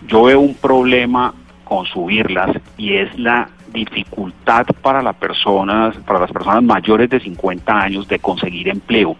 Yo 0.06 0.22
veo 0.22 0.40
un 0.40 0.54
problema 0.54 1.34
con 1.64 1.84
subirlas 1.84 2.56
y 2.78 2.94
es 2.94 3.18
la 3.18 3.50
dificultad 3.70 4.64
para 4.80 5.02
las 5.02 5.14
personas, 5.16 5.94
para 6.06 6.20
las 6.20 6.32
personas 6.32 6.62
mayores 6.62 7.10
de 7.10 7.20
50 7.20 7.70
años 7.70 8.08
de 8.08 8.18
conseguir 8.18 8.68
empleo. 8.68 9.14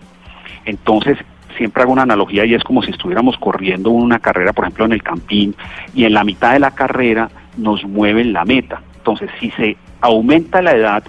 Entonces, 0.65 1.19
siempre 1.59 1.83
hago 1.83 1.93
una 1.93 2.05
analogía 2.05 2.47
y 2.47 2.55
es 2.55 2.65
como 2.65 2.83
si 2.83 2.93
estuviéramos 2.93 3.37
corriendo 3.37 3.91
una 3.91 4.21
carrera, 4.21 4.55
por 4.55 4.65
ejemplo, 4.65 4.87
en 4.87 4.93
el 4.93 5.03
campín, 5.03 5.55
y 5.95 6.05
en 6.05 6.15
la 6.15 6.25
mitad 6.25 6.55
de 6.55 6.61
la 6.61 6.71
carrera 6.71 7.29
nos 7.59 7.85
mueven 7.85 8.33
la 8.33 8.47
meta. 8.47 8.81
Entonces, 8.97 9.29
si 9.39 9.51
se 9.51 9.77
aumenta 10.01 10.63
la 10.63 10.73
edad, 10.73 11.05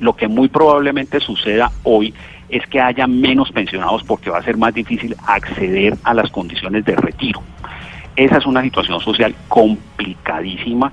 lo 0.00 0.14
que 0.14 0.28
muy 0.28 0.48
probablemente 0.48 1.20
suceda 1.20 1.70
hoy 1.82 2.14
es 2.48 2.66
que 2.66 2.80
haya 2.80 3.06
menos 3.06 3.50
pensionados 3.52 4.02
porque 4.04 4.30
va 4.30 4.38
a 4.38 4.42
ser 4.42 4.56
más 4.56 4.72
difícil 4.74 5.14
acceder 5.26 5.96
a 6.04 6.14
las 6.14 6.30
condiciones 6.30 6.84
de 6.84 6.96
retiro. 6.96 7.42
Esa 8.16 8.38
es 8.38 8.46
una 8.46 8.62
situación 8.62 9.00
social 9.00 9.34
complicadísima. 9.48 10.92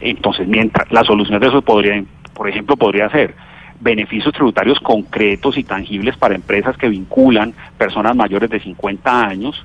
Entonces, 0.00 0.46
mientras 0.46 0.90
la 0.92 1.04
solución 1.04 1.40
de 1.40 1.48
eso 1.48 1.62
podría, 1.62 2.02
por 2.32 2.48
ejemplo, 2.48 2.76
podría 2.76 3.10
ser 3.10 3.34
beneficios 3.80 4.32
tributarios 4.32 4.78
concretos 4.80 5.56
y 5.56 5.64
tangibles 5.64 6.16
para 6.16 6.34
empresas 6.34 6.76
que 6.76 6.88
vinculan 6.88 7.54
personas 7.76 8.16
mayores 8.16 8.50
de 8.50 8.60
50 8.60 9.26
años 9.26 9.64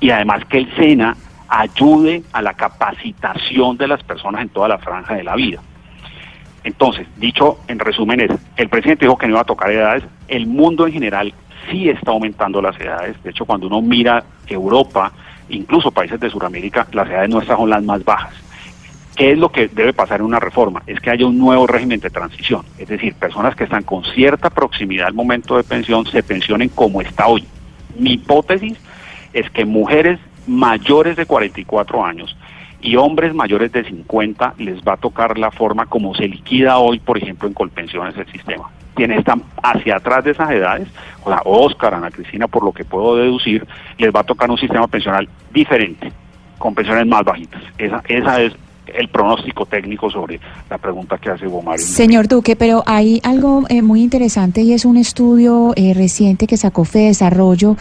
y 0.00 0.10
además 0.10 0.44
que 0.46 0.58
el 0.58 0.74
SENA 0.76 1.16
ayude 1.48 2.22
a 2.32 2.42
la 2.42 2.54
capacitación 2.54 3.76
de 3.76 3.88
las 3.88 4.02
personas 4.02 4.42
en 4.42 4.48
toda 4.48 4.68
la 4.68 4.78
franja 4.78 5.14
de 5.14 5.24
la 5.24 5.36
vida. 5.36 5.60
Entonces, 6.64 7.06
dicho 7.16 7.58
en 7.68 7.78
resumen 7.78 8.20
es, 8.20 8.30
el 8.56 8.68
presidente 8.68 9.04
dijo 9.04 9.18
que 9.18 9.26
no 9.26 9.34
iba 9.34 9.42
a 9.42 9.44
tocar 9.44 9.70
edades, 9.70 10.02
el 10.28 10.46
mundo 10.46 10.86
en 10.86 10.94
general 10.94 11.34
sí 11.70 11.88
está 11.88 12.10
aumentando 12.10 12.60
las 12.60 12.78
edades, 12.80 13.22
de 13.22 13.30
hecho 13.30 13.44
cuando 13.44 13.66
uno 13.66 13.82
mira 13.82 14.24
Europa, 14.46 15.12
incluso 15.50 15.90
países 15.90 16.18
de 16.18 16.30
Sudamérica, 16.30 16.86
las 16.92 17.08
edades 17.08 17.28
nuestras 17.28 17.58
son 17.58 17.70
las 17.70 17.82
más 17.82 18.04
bajas. 18.04 18.34
¿Qué 19.14 19.30
es 19.30 19.38
lo 19.38 19.52
que 19.52 19.68
debe 19.68 19.92
pasar 19.92 20.20
en 20.20 20.26
una 20.26 20.40
reforma? 20.40 20.82
Es 20.86 20.98
que 21.00 21.10
haya 21.10 21.26
un 21.26 21.38
nuevo 21.38 21.66
régimen 21.66 22.00
de 22.00 22.10
transición, 22.10 22.64
es 22.78 22.88
decir, 22.88 23.14
personas 23.14 23.54
que 23.54 23.64
están 23.64 23.84
con 23.84 24.02
cierta 24.04 24.50
proximidad 24.50 25.06
al 25.06 25.14
momento 25.14 25.56
de 25.56 25.64
pensión 25.64 26.06
se 26.06 26.22
pensionen 26.22 26.70
como 26.70 27.00
está 27.00 27.28
hoy. 27.28 27.44
Mi 27.96 28.14
hipótesis 28.14 28.76
es 29.32 29.48
que 29.50 29.64
mujeres 29.64 30.18
mayores 30.46 31.16
de 31.16 31.26
44 31.26 32.04
años 32.04 32.36
y 32.84 32.96
hombres 32.96 33.34
mayores 33.34 33.72
de 33.72 33.82
50 33.82 34.54
les 34.58 34.82
va 34.82 34.92
a 34.92 34.96
tocar 34.98 35.38
la 35.38 35.50
forma 35.50 35.86
como 35.86 36.14
se 36.14 36.28
liquida 36.28 36.76
hoy, 36.76 36.98
por 37.00 37.16
ejemplo, 37.16 37.48
en 37.48 37.54
Colpensiones 37.54 38.14
el 38.16 38.30
sistema. 38.30 38.68
Quienes 38.94 39.20
están 39.20 39.42
hacia 39.62 39.96
atrás 39.96 40.22
de 40.22 40.32
esas 40.32 40.50
edades, 40.50 40.88
o 41.24 41.30
sea, 41.30 41.40
Oscar, 41.46 41.94
Ana 41.94 42.10
Cristina, 42.10 42.46
por 42.46 42.62
lo 42.62 42.72
que 42.72 42.84
puedo 42.84 43.16
deducir, 43.16 43.66
les 43.96 44.14
va 44.14 44.20
a 44.20 44.24
tocar 44.24 44.50
un 44.50 44.58
sistema 44.58 44.86
pensional 44.86 45.26
diferente, 45.50 46.12
con 46.58 46.74
pensiones 46.74 47.06
más 47.06 47.24
bajitas. 47.24 47.62
Esa, 47.78 48.02
esa 48.06 48.42
es 48.42 48.54
el 48.86 49.08
pronóstico 49.08 49.66
técnico 49.66 50.10
sobre 50.10 50.40
la 50.68 50.78
pregunta 50.78 51.18
que 51.18 51.30
hace 51.30 51.46
Mario. 51.46 51.84
Señor 51.84 52.28
Duque, 52.28 52.56
pero 52.56 52.82
hay 52.86 53.20
algo 53.24 53.64
eh, 53.68 53.82
muy 53.82 54.02
interesante 54.02 54.62
y 54.62 54.72
es 54.72 54.84
un 54.84 54.96
estudio 54.96 55.72
eh, 55.76 55.94
reciente 55.94 56.46
que 56.46 56.56
sacó 56.56 56.84
Fede 56.84 57.06
Desarrollo 57.06 57.76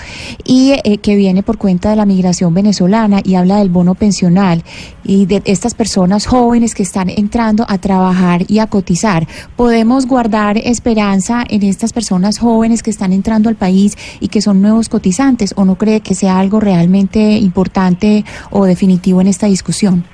y 0.45 0.73
eh, 0.83 0.97
que 0.99 1.15
viene 1.15 1.43
por 1.43 1.57
cuenta 1.57 1.89
de 1.89 1.95
la 1.95 2.05
migración 2.05 2.53
venezolana 2.53 3.21
y 3.23 3.35
habla 3.35 3.57
del 3.57 3.69
bono 3.69 3.95
pensional 3.95 4.63
y 5.03 5.25
de 5.25 5.41
estas 5.45 5.73
personas 5.73 6.25
jóvenes 6.25 6.75
que 6.75 6.83
están 6.83 7.09
entrando 7.09 7.65
a 7.67 7.77
trabajar 7.77 8.43
y 8.47 8.59
a 8.59 8.67
cotizar. 8.67 9.27
¿Podemos 9.55 10.05
guardar 10.05 10.57
esperanza 10.57 11.43
en 11.47 11.63
estas 11.63 11.93
personas 11.93 12.37
jóvenes 12.37 12.83
que 12.83 12.91
están 12.91 13.11
entrando 13.13 13.49
al 13.49 13.55
país 13.55 13.97
y 14.19 14.29
que 14.29 14.41
son 14.41 14.61
nuevos 14.61 14.89
cotizantes 14.89 15.53
o 15.57 15.65
no 15.65 15.75
cree 15.75 16.01
que 16.01 16.15
sea 16.15 16.39
algo 16.39 16.59
realmente 16.59 17.37
importante 17.37 18.23
o 18.51 18.65
definitivo 18.65 19.21
en 19.21 19.27
esta 19.27 19.47
discusión? 19.47 20.05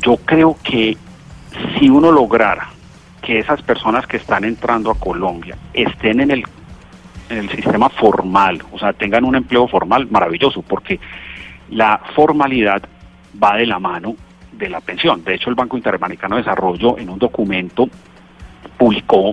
Yo 0.00 0.16
creo 0.18 0.56
que 0.62 0.96
si 1.78 1.88
uno 1.88 2.12
lograra 2.12 2.68
que 3.22 3.38
esas 3.38 3.62
personas 3.62 4.06
que 4.06 4.16
están 4.16 4.44
entrando 4.44 4.90
a 4.90 4.98
Colombia 4.98 5.56
estén 5.74 6.20
en 6.20 6.30
el, 6.30 6.44
en 7.28 7.38
el 7.38 7.50
sistema 7.50 7.88
formal, 7.88 8.62
o 8.72 8.78
sea, 8.78 8.92
tengan 8.92 9.24
un 9.24 9.36
empleo 9.36 9.68
formal, 9.68 10.08
maravilloso, 10.10 10.62
porque 10.62 10.98
la 11.70 12.00
formalidad 12.14 12.82
va 13.42 13.56
de 13.56 13.66
la 13.66 13.78
mano 13.78 14.16
de 14.52 14.68
la 14.68 14.80
pensión. 14.80 15.22
De 15.24 15.34
hecho, 15.34 15.50
el 15.50 15.56
Banco 15.56 15.76
Interamericano 15.76 16.36
de 16.36 16.42
Desarrollo 16.42 16.98
en 16.98 17.10
un 17.10 17.18
documento 17.18 17.88
publicó, 18.76 19.32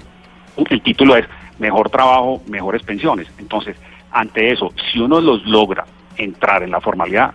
el 0.69 0.81
título 0.81 1.15
es 1.15 1.25
Mejor 1.59 1.89
trabajo, 1.89 2.43
mejores 2.47 2.83
pensiones. 2.83 3.27
Entonces, 3.39 3.75
ante 4.11 4.51
eso, 4.51 4.71
si 4.91 4.99
uno 4.99 5.19
los 5.19 5.43
logra 5.47 5.85
entrar 6.15 6.61
en 6.61 6.69
la 6.69 6.79
formalidad, 6.79 7.33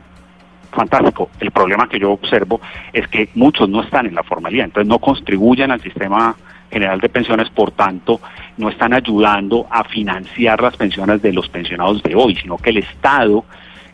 fantástico. 0.72 1.30
El 1.40 1.50
problema 1.50 1.88
que 1.88 1.98
yo 1.98 2.10
observo 2.12 2.60
es 2.92 3.06
que 3.08 3.28
muchos 3.34 3.68
no 3.68 3.82
están 3.82 4.06
en 4.06 4.14
la 4.14 4.22
formalidad, 4.22 4.66
entonces 4.66 4.88
no 4.88 4.98
contribuyen 4.98 5.70
al 5.70 5.80
sistema 5.80 6.34
general 6.70 7.00
de 7.00 7.08
pensiones, 7.08 7.50
por 7.50 7.70
tanto, 7.72 8.20
no 8.56 8.70
están 8.70 8.94
ayudando 8.94 9.66
a 9.70 9.84
financiar 9.84 10.62
las 10.62 10.76
pensiones 10.76 11.20
de 11.20 11.32
los 11.32 11.48
pensionados 11.48 12.02
de 12.02 12.14
hoy, 12.14 12.34
sino 12.36 12.56
que 12.56 12.70
el 12.70 12.78
Estado 12.78 13.44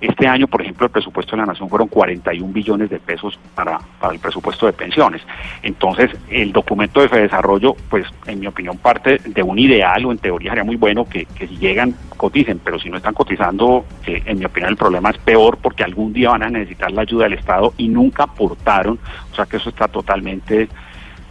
este 0.00 0.28
año, 0.28 0.46
por 0.46 0.62
ejemplo, 0.62 0.86
el 0.86 0.92
presupuesto 0.92 1.32
de 1.32 1.38
la 1.38 1.46
Nación 1.46 1.68
fueron 1.68 1.88
41 1.88 2.52
billones 2.52 2.88
de 2.88 3.00
pesos 3.00 3.38
para, 3.54 3.78
para 4.00 4.14
el 4.14 4.20
presupuesto 4.20 4.66
de 4.66 4.72
pensiones. 4.72 5.22
Entonces, 5.62 6.10
el 6.30 6.52
documento 6.52 7.00
de 7.00 7.22
Desarrollo, 7.22 7.74
pues, 7.90 8.06
en 8.26 8.38
mi 8.38 8.46
opinión, 8.46 8.78
parte 8.78 9.18
de 9.18 9.42
un 9.42 9.58
ideal 9.58 10.04
o 10.04 10.12
en 10.12 10.18
teoría 10.18 10.50
sería 10.50 10.64
muy 10.64 10.76
bueno 10.76 11.04
que, 11.04 11.26
que 11.26 11.48
si 11.48 11.56
llegan, 11.56 11.94
coticen, 12.16 12.60
pero 12.60 12.78
si 12.78 12.90
no 12.90 12.98
están 12.98 13.14
cotizando, 13.14 13.84
eh, 14.06 14.22
en 14.24 14.38
mi 14.38 14.44
opinión, 14.44 14.70
el 14.70 14.76
problema 14.76 15.10
es 15.10 15.18
peor 15.18 15.58
porque 15.58 15.82
algún 15.82 16.12
día 16.12 16.30
van 16.30 16.44
a 16.44 16.50
necesitar 16.50 16.92
la 16.92 17.02
ayuda 17.02 17.24
del 17.24 17.34
Estado 17.34 17.74
y 17.76 17.88
nunca 17.88 18.24
aportaron, 18.24 18.98
o 19.32 19.34
sea 19.34 19.46
que 19.46 19.56
eso 19.56 19.70
está 19.70 19.88
totalmente 19.88 20.68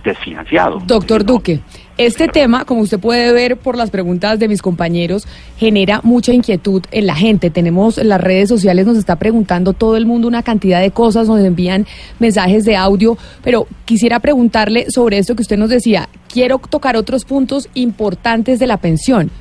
desfinanciado. 0.08 0.82
Doctor 0.86 1.24
Duque, 1.24 1.62
este 1.98 2.28
tema, 2.28 2.66
como 2.66 2.82
usted 2.82 3.00
puede 3.00 3.32
ver 3.34 3.58
por 3.58 3.76
las 3.76 3.90
preguntas 3.90 4.40
de 4.40 4.48
mis 4.48 4.62
compañeros, 4.62 5.28
genera 5.58 6.00
mucha 6.04 6.34
inquietud 6.34 6.84
en 6.92 7.08
la 7.08 7.16
gente. 7.16 7.50
Tenemos 7.50 7.98
las 7.98 8.22
redes 8.22 8.50
sociales, 8.50 8.86
nos 8.86 8.98
está 8.98 9.16
preguntando 9.18 9.74
todo 9.74 9.98
el 9.98 10.06
mundo 10.06 10.28
una 10.28 10.44
cantidad 10.44 10.82
de 10.82 10.92
cosas, 10.92 11.28
nos 11.28 11.40
envían 11.40 11.86
mensajes 12.20 12.66
de 12.66 12.76
audio, 12.76 13.18
pero 13.44 13.68
quisiera 13.86 14.20
preguntarle 14.20 14.90
sobre 14.90 15.18
esto 15.18 15.36
que 15.36 15.42
usted 15.42 15.58
nos 15.58 15.70
decía. 15.70 16.08
Quiero 16.32 16.60
tocar 16.60 16.98
otros 16.98 17.26
puntos 17.26 17.68
importantes 17.74 18.60
de 18.60 18.68
la 18.68 18.78
pensión 18.78 19.32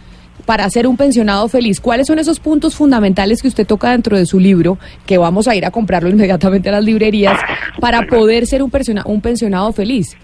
para 0.47 0.71
ser 0.71 0.87
un 0.87 0.97
pensionado 0.97 1.49
feliz. 1.49 1.81
¿Cuáles 1.81 2.07
son 2.07 2.19
esos 2.19 2.41
puntos 2.41 2.75
fundamentales 2.75 3.43
que 3.43 3.49
usted 3.49 3.67
toca 3.67 3.91
dentro 3.91 4.17
de 4.17 4.25
su 4.25 4.41
libro, 4.41 4.79
que 5.05 5.19
vamos 5.19 5.49
a 5.49 5.57
ir 5.57 5.67
a 5.67 5.71
comprarlo 5.71 6.09
inmediatamente 6.09 6.69
a 6.71 6.73
las 6.73 6.85
librerías, 6.85 7.39
para 7.81 8.07
poder 8.07 8.47
ser 8.47 8.63
un, 8.63 8.71
un 9.05 9.21
pensionado 9.21 9.73
feliz? 9.73 10.17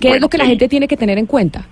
¿Qué 0.00 0.10
es 0.10 0.20
lo 0.20 0.28
que 0.28 0.38
la 0.38 0.46
gente 0.46 0.68
tiene 0.68 0.86
que 0.86 0.96
tener 0.96 1.18
en 1.18 1.26
cuenta? 1.26 1.64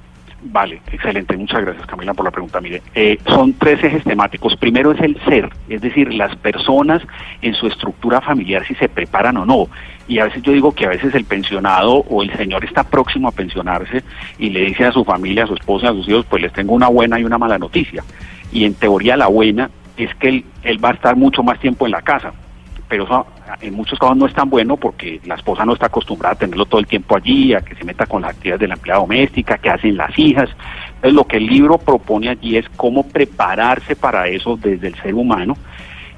Vale, 0.42 0.80
excelente. 0.92 1.36
Muchas 1.36 1.62
gracias, 1.62 1.86
Camila, 1.86 2.14
por 2.14 2.24
la 2.24 2.30
pregunta. 2.30 2.60
Mire, 2.60 2.82
eh, 2.94 3.18
son 3.26 3.54
tres 3.54 3.82
ejes 3.82 4.04
temáticos. 4.04 4.56
Primero 4.56 4.92
es 4.92 5.00
el 5.00 5.18
ser, 5.24 5.50
es 5.68 5.80
decir, 5.80 6.12
las 6.14 6.36
personas 6.36 7.02
en 7.42 7.54
su 7.54 7.66
estructura 7.66 8.20
familiar, 8.20 8.64
si 8.66 8.74
se 8.74 8.88
preparan 8.88 9.36
o 9.38 9.46
no. 9.46 9.68
Y 10.06 10.18
a 10.18 10.24
veces 10.24 10.42
yo 10.42 10.52
digo 10.52 10.72
que 10.72 10.86
a 10.86 10.90
veces 10.90 11.14
el 11.14 11.24
pensionado 11.24 12.04
o 12.08 12.22
el 12.22 12.36
señor 12.36 12.64
está 12.64 12.84
próximo 12.84 13.28
a 13.28 13.32
pensionarse 13.32 14.04
y 14.38 14.50
le 14.50 14.66
dice 14.66 14.84
a 14.84 14.92
su 14.92 15.04
familia, 15.04 15.44
a 15.44 15.48
su 15.48 15.54
esposa, 15.54 15.88
a 15.88 15.92
sus 15.92 16.08
hijos, 16.08 16.26
pues 16.28 16.42
les 16.42 16.52
tengo 16.52 16.74
una 16.74 16.88
buena 16.88 17.18
y 17.18 17.24
una 17.24 17.38
mala 17.38 17.58
noticia. 17.58 18.04
Y 18.52 18.64
en 18.64 18.74
teoría 18.74 19.16
la 19.16 19.26
buena 19.26 19.70
es 19.96 20.14
que 20.16 20.28
él, 20.28 20.44
él 20.62 20.84
va 20.84 20.90
a 20.90 20.94
estar 20.94 21.16
mucho 21.16 21.42
más 21.42 21.58
tiempo 21.58 21.86
en 21.86 21.92
la 21.92 22.02
casa 22.02 22.32
pero 22.88 23.04
eso 23.04 23.26
en 23.60 23.74
muchos 23.74 23.98
casos 23.98 24.16
no 24.16 24.26
es 24.26 24.34
tan 24.34 24.48
bueno 24.48 24.76
porque 24.76 25.20
la 25.24 25.34
esposa 25.34 25.64
no 25.64 25.72
está 25.72 25.86
acostumbrada 25.86 26.34
a 26.34 26.38
tenerlo 26.38 26.66
todo 26.66 26.80
el 26.80 26.86
tiempo 26.86 27.16
allí, 27.16 27.54
a 27.54 27.60
que 27.60 27.74
se 27.74 27.84
meta 27.84 28.06
con 28.06 28.22
las 28.22 28.32
actividades 28.32 28.60
de 28.60 28.68
la 28.68 28.74
empleada 28.74 29.00
doméstica, 29.00 29.58
que 29.58 29.70
hacen 29.70 29.96
las 29.96 30.16
hijas. 30.18 30.48
Entonces 30.86 31.12
lo 31.14 31.26
que 31.26 31.36
el 31.38 31.46
libro 31.46 31.78
propone 31.78 32.28
allí 32.28 32.56
es 32.56 32.68
cómo 32.76 33.06
prepararse 33.08 33.96
para 33.96 34.28
eso 34.28 34.56
desde 34.56 34.88
el 34.88 34.94
ser 34.96 35.14
humano 35.14 35.56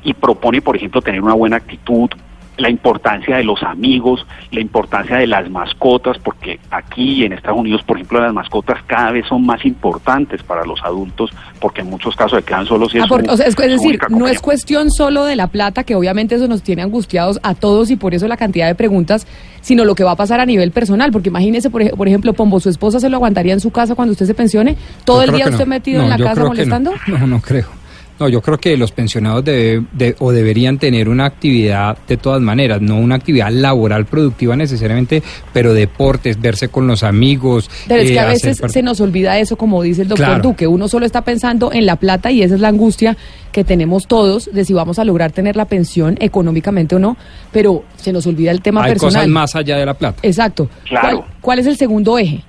y 0.05 0.15
propone, 0.15 0.63
por 0.63 0.77
ejemplo, 0.77 1.03
tener 1.03 1.23
una 1.23 1.35
buena 1.35 1.57
actitud, 1.57 2.11
la 2.59 2.69
importancia 2.69 3.37
de 3.37 3.45
los 3.45 3.63
amigos, 3.63 4.27
la 4.51 4.61
importancia 4.61 5.17
de 5.17 5.27
las 5.27 5.49
mascotas, 5.49 6.19
porque 6.19 6.59
aquí 6.71 7.25
en 7.25 7.33
Estados 7.33 7.59
Unidos, 7.59 7.83
por 7.85 7.97
ejemplo, 7.97 8.21
las 8.21 8.35
mascotas 8.35 8.83
cada 8.87 9.13
vez 9.13 9.27
son 9.27 9.47
más 9.47 9.65
importantes 9.65 10.43
para 10.43 10.65
los 10.65 10.83
adultos, 10.83 11.31
porque 11.61 11.81
en 11.83 11.91
muchos 11.91 12.17
casos 12.17 12.41
se 12.41 12.45
quedan 12.45 12.67
solos 12.67 12.95
y 12.95 12.99
ah, 12.99 13.07
es, 13.47 13.57
decir, 13.57 13.99
no 14.11 14.27
es 14.27 14.41
cuestión 14.41 14.91
solo 14.91 15.25
de 15.25 15.37
la 15.37 15.47
plata, 15.47 15.85
que 15.85 15.95
obviamente 15.95 16.35
eso 16.35 16.49
nos 16.49 16.63
tiene 16.63 16.83
angustiados 16.83 17.39
a 17.43 17.55
todos 17.55 17.91
y 17.91 17.97
por 17.97 18.15
eso 18.15 18.27
la 18.27 18.37
cantidad 18.37 18.67
de 18.67 18.75
preguntas, 18.75 19.27
sino 19.61 19.85
lo 19.85 19.95
que 19.95 20.03
va 20.03 20.13
a 20.13 20.17
pasar 20.17 20.41
a 20.41 20.47
nivel 20.47 20.73
personal, 20.73 21.13
porque 21.13 21.29
imagínese, 21.29 21.71
por, 21.71 21.83
ejemplo, 21.83 22.33
Pombo, 22.33 22.59
su 22.59 22.71
esposa 22.71 22.99
se 22.99 23.09
lo 23.09 23.17
aguantaría 23.17 23.53
en 23.53 23.61
su 23.61 23.71
casa 23.71 23.95
cuando 23.95 24.13
usted 24.13 24.27
se 24.27 24.35
pensione, 24.35 24.77
todo 25.05 25.23
el 25.23 25.33
día 25.33 25.47
usted 25.49 25.67
metido 25.67 26.03
en 26.03 26.11
la 26.11 26.19
casa 26.19 26.45
molestando. 26.45 26.93
no, 27.07 27.27
no 27.27 27.41
creo. 27.41 27.78
No, 28.19 28.29
yo 28.29 28.41
creo 28.41 28.59
que 28.59 28.77
los 28.77 28.91
pensionados 28.91 29.45
debe, 29.45 29.85
de, 29.93 30.17
o 30.19 30.33
deberían 30.33 30.79
tener 30.79 31.09
una 31.09 31.27
actividad 31.27 31.97
de 32.09 32.17
todas 32.17 32.41
maneras, 32.41 32.81
no 32.81 32.97
una 32.97 33.15
actividad 33.15 33.51
laboral 33.51 34.07
productiva 34.07 34.57
necesariamente, 34.57 35.23
pero 35.53 35.73
deportes, 35.73 36.41
verse 36.41 36.69
con 36.69 36.89
los 36.89 37.05
amigos. 37.05 37.71
Pero 37.87 38.03
es 38.03 38.11
que 38.11 38.19
a 38.19 38.25
eh, 38.25 38.29
veces 38.31 38.61
se 38.67 38.83
nos 38.83 39.01
olvida 39.01 39.39
eso, 39.39 39.57
como 39.57 39.83
dice 39.83 40.03
el 40.03 40.09
doctor 40.09 40.43
Duque, 40.43 40.67
uno 40.67 40.89
solo 40.89 41.07
está 41.07 41.23
pensando 41.23 41.73
en 41.73 41.87
la 41.87 41.97
plata 41.97 42.33
y 42.33 42.43
esa 42.43 42.57
es 42.57 42.61
la 42.61 42.69
angustia 42.69 43.17
que 43.53 43.63
tenemos 43.63 44.09
todos 44.09 44.53
de 44.53 44.65
si 44.65 44.75
vamos 44.75 44.99
a 44.99 45.05
lograr 45.05 45.31
tener 45.31 45.55
la 45.57 45.67
pensión 45.67 46.17
económicamente 46.21 46.97
o 46.97 46.99
no, 46.99 47.17
pero 47.53 47.85
se 47.97 48.13
nos 48.13 48.27
olvida 48.27 48.51
el 48.51 48.63
tema 48.63 48.83
Hay 48.83 48.91
personal. 48.93 49.15
cosas 49.15 49.29
más 49.29 49.55
allá 49.55 49.77
de 49.77 49.87
la 49.87 49.95
plata. 49.95 50.19
Exacto. 50.23 50.69
Claro. 50.89 51.25
¿Cuál 51.41 51.61
es 51.61 51.67
el 51.67 51.77
segundo 51.77 52.19
eje? 52.19 52.43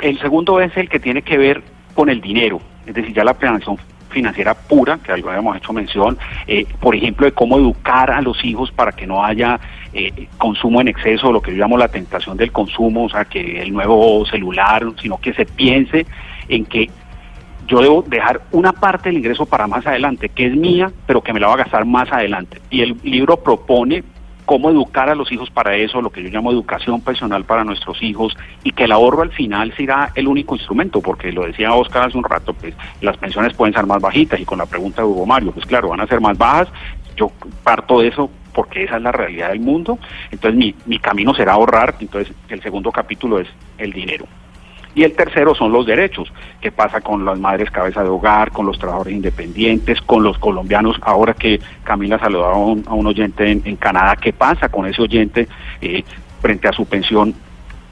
El 0.00 0.18
segundo 0.18 0.60
es 0.60 0.76
el 0.76 0.88
que 0.88 0.98
tiene 0.98 1.22
que 1.22 1.38
ver 1.38 1.62
con 1.94 2.10
el 2.10 2.20
dinero, 2.20 2.60
es 2.84 2.94
decir, 2.94 3.14
ya 3.14 3.22
la 3.22 3.34
pensión 3.34 3.78
financiera 4.14 4.54
pura, 4.54 4.98
que 4.98 5.12
algo 5.12 5.28
habíamos 5.28 5.56
hecho 5.58 5.72
mención, 5.74 6.16
eh, 6.46 6.64
por 6.80 6.94
ejemplo, 6.94 7.26
de 7.26 7.32
cómo 7.32 7.58
educar 7.58 8.10
a 8.10 8.22
los 8.22 8.42
hijos 8.44 8.72
para 8.72 8.92
que 8.92 9.06
no 9.06 9.22
haya 9.22 9.60
eh, 9.92 10.28
consumo 10.38 10.80
en 10.80 10.88
exceso, 10.88 11.30
lo 11.30 11.42
que 11.42 11.50
yo 11.50 11.58
llamo 11.58 11.76
la 11.76 11.88
tentación 11.88 12.36
del 12.36 12.50
consumo, 12.50 13.04
o 13.04 13.08
sea, 13.10 13.26
que 13.26 13.60
el 13.60 13.72
nuevo 13.72 14.24
celular, 14.24 14.82
sino 15.02 15.18
que 15.18 15.34
se 15.34 15.44
piense 15.44 16.06
en 16.48 16.64
que 16.64 16.88
yo 17.66 17.80
debo 17.80 18.02
dejar 18.02 18.42
una 18.52 18.72
parte 18.72 19.08
del 19.08 19.18
ingreso 19.18 19.46
para 19.46 19.66
más 19.66 19.86
adelante, 19.86 20.28
que 20.28 20.46
es 20.46 20.56
mía, 20.56 20.90
pero 21.06 21.22
que 21.22 21.32
me 21.32 21.40
la 21.40 21.48
va 21.48 21.54
a 21.54 21.58
gastar 21.58 21.84
más 21.84 22.10
adelante. 22.12 22.60
Y 22.70 22.82
el 22.82 22.96
libro 23.02 23.36
propone 23.38 24.04
cómo 24.44 24.70
educar 24.70 25.08
a 25.08 25.14
los 25.14 25.30
hijos 25.32 25.50
para 25.50 25.76
eso, 25.76 26.02
lo 26.02 26.10
que 26.10 26.22
yo 26.22 26.28
llamo 26.28 26.52
educación 26.52 27.00
personal 27.00 27.44
para 27.44 27.64
nuestros 27.64 28.02
hijos, 28.02 28.36
y 28.62 28.72
que 28.72 28.84
el 28.84 28.92
ahorro 28.92 29.22
al 29.22 29.32
final 29.32 29.74
será 29.76 30.10
el 30.14 30.28
único 30.28 30.54
instrumento, 30.54 31.00
porque 31.00 31.32
lo 31.32 31.46
decía 31.46 31.74
Oscar 31.74 32.08
hace 32.08 32.18
un 32.18 32.24
rato, 32.24 32.54
pues 32.54 32.74
las 33.00 33.16
pensiones 33.16 33.54
pueden 33.54 33.74
ser 33.74 33.86
más 33.86 34.00
bajitas, 34.00 34.40
y 34.40 34.44
con 34.44 34.58
la 34.58 34.66
pregunta 34.66 35.02
de 35.02 35.08
Hugo 35.08 35.26
Mario, 35.26 35.52
pues 35.52 35.66
claro, 35.66 35.88
van 35.88 36.00
a 36.00 36.06
ser 36.06 36.20
más 36.20 36.36
bajas, 36.36 36.68
yo 37.16 37.30
parto 37.62 38.00
de 38.00 38.08
eso 38.08 38.30
porque 38.52 38.84
esa 38.84 38.96
es 38.96 39.02
la 39.02 39.12
realidad 39.12 39.50
del 39.50 39.60
mundo, 39.60 39.98
entonces 40.30 40.56
mi, 40.56 40.74
mi 40.86 40.98
camino 40.98 41.34
será 41.34 41.54
ahorrar, 41.54 41.96
entonces 41.98 42.34
el 42.48 42.62
segundo 42.62 42.92
capítulo 42.92 43.40
es 43.40 43.48
el 43.78 43.92
dinero. 43.92 44.26
Y 44.94 45.02
el 45.02 45.12
tercero 45.14 45.54
son 45.54 45.72
los 45.72 45.86
derechos. 45.86 46.32
¿Qué 46.60 46.70
pasa 46.70 47.00
con 47.00 47.24
las 47.24 47.38
madres 47.38 47.70
cabeza 47.70 48.02
de 48.02 48.08
hogar, 48.08 48.52
con 48.52 48.66
los 48.66 48.78
trabajadores 48.78 49.14
independientes, 49.14 50.00
con 50.00 50.22
los 50.22 50.38
colombianos? 50.38 50.96
Ahora 51.02 51.34
que 51.34 51.60
Camila 51.82 52.18
saludaba 52.18 52.54
a 52.54 52.58
un, 52.58 53.06
oyente 53.06 53.50
en, 53.50 53.62
en, 53.64 53.76
Canadá, 53.76 54.16
¿qué 54.16 54.32
pasa 54.32 54.68
con 54.68 54.86
ese 54.86 55.02
oyente 55.02 55.48
eh, 55.80 56.04
frente 56.40 56.68
a 56.68 56.72
su 56.72 56.86
pensión? 56.86 57.34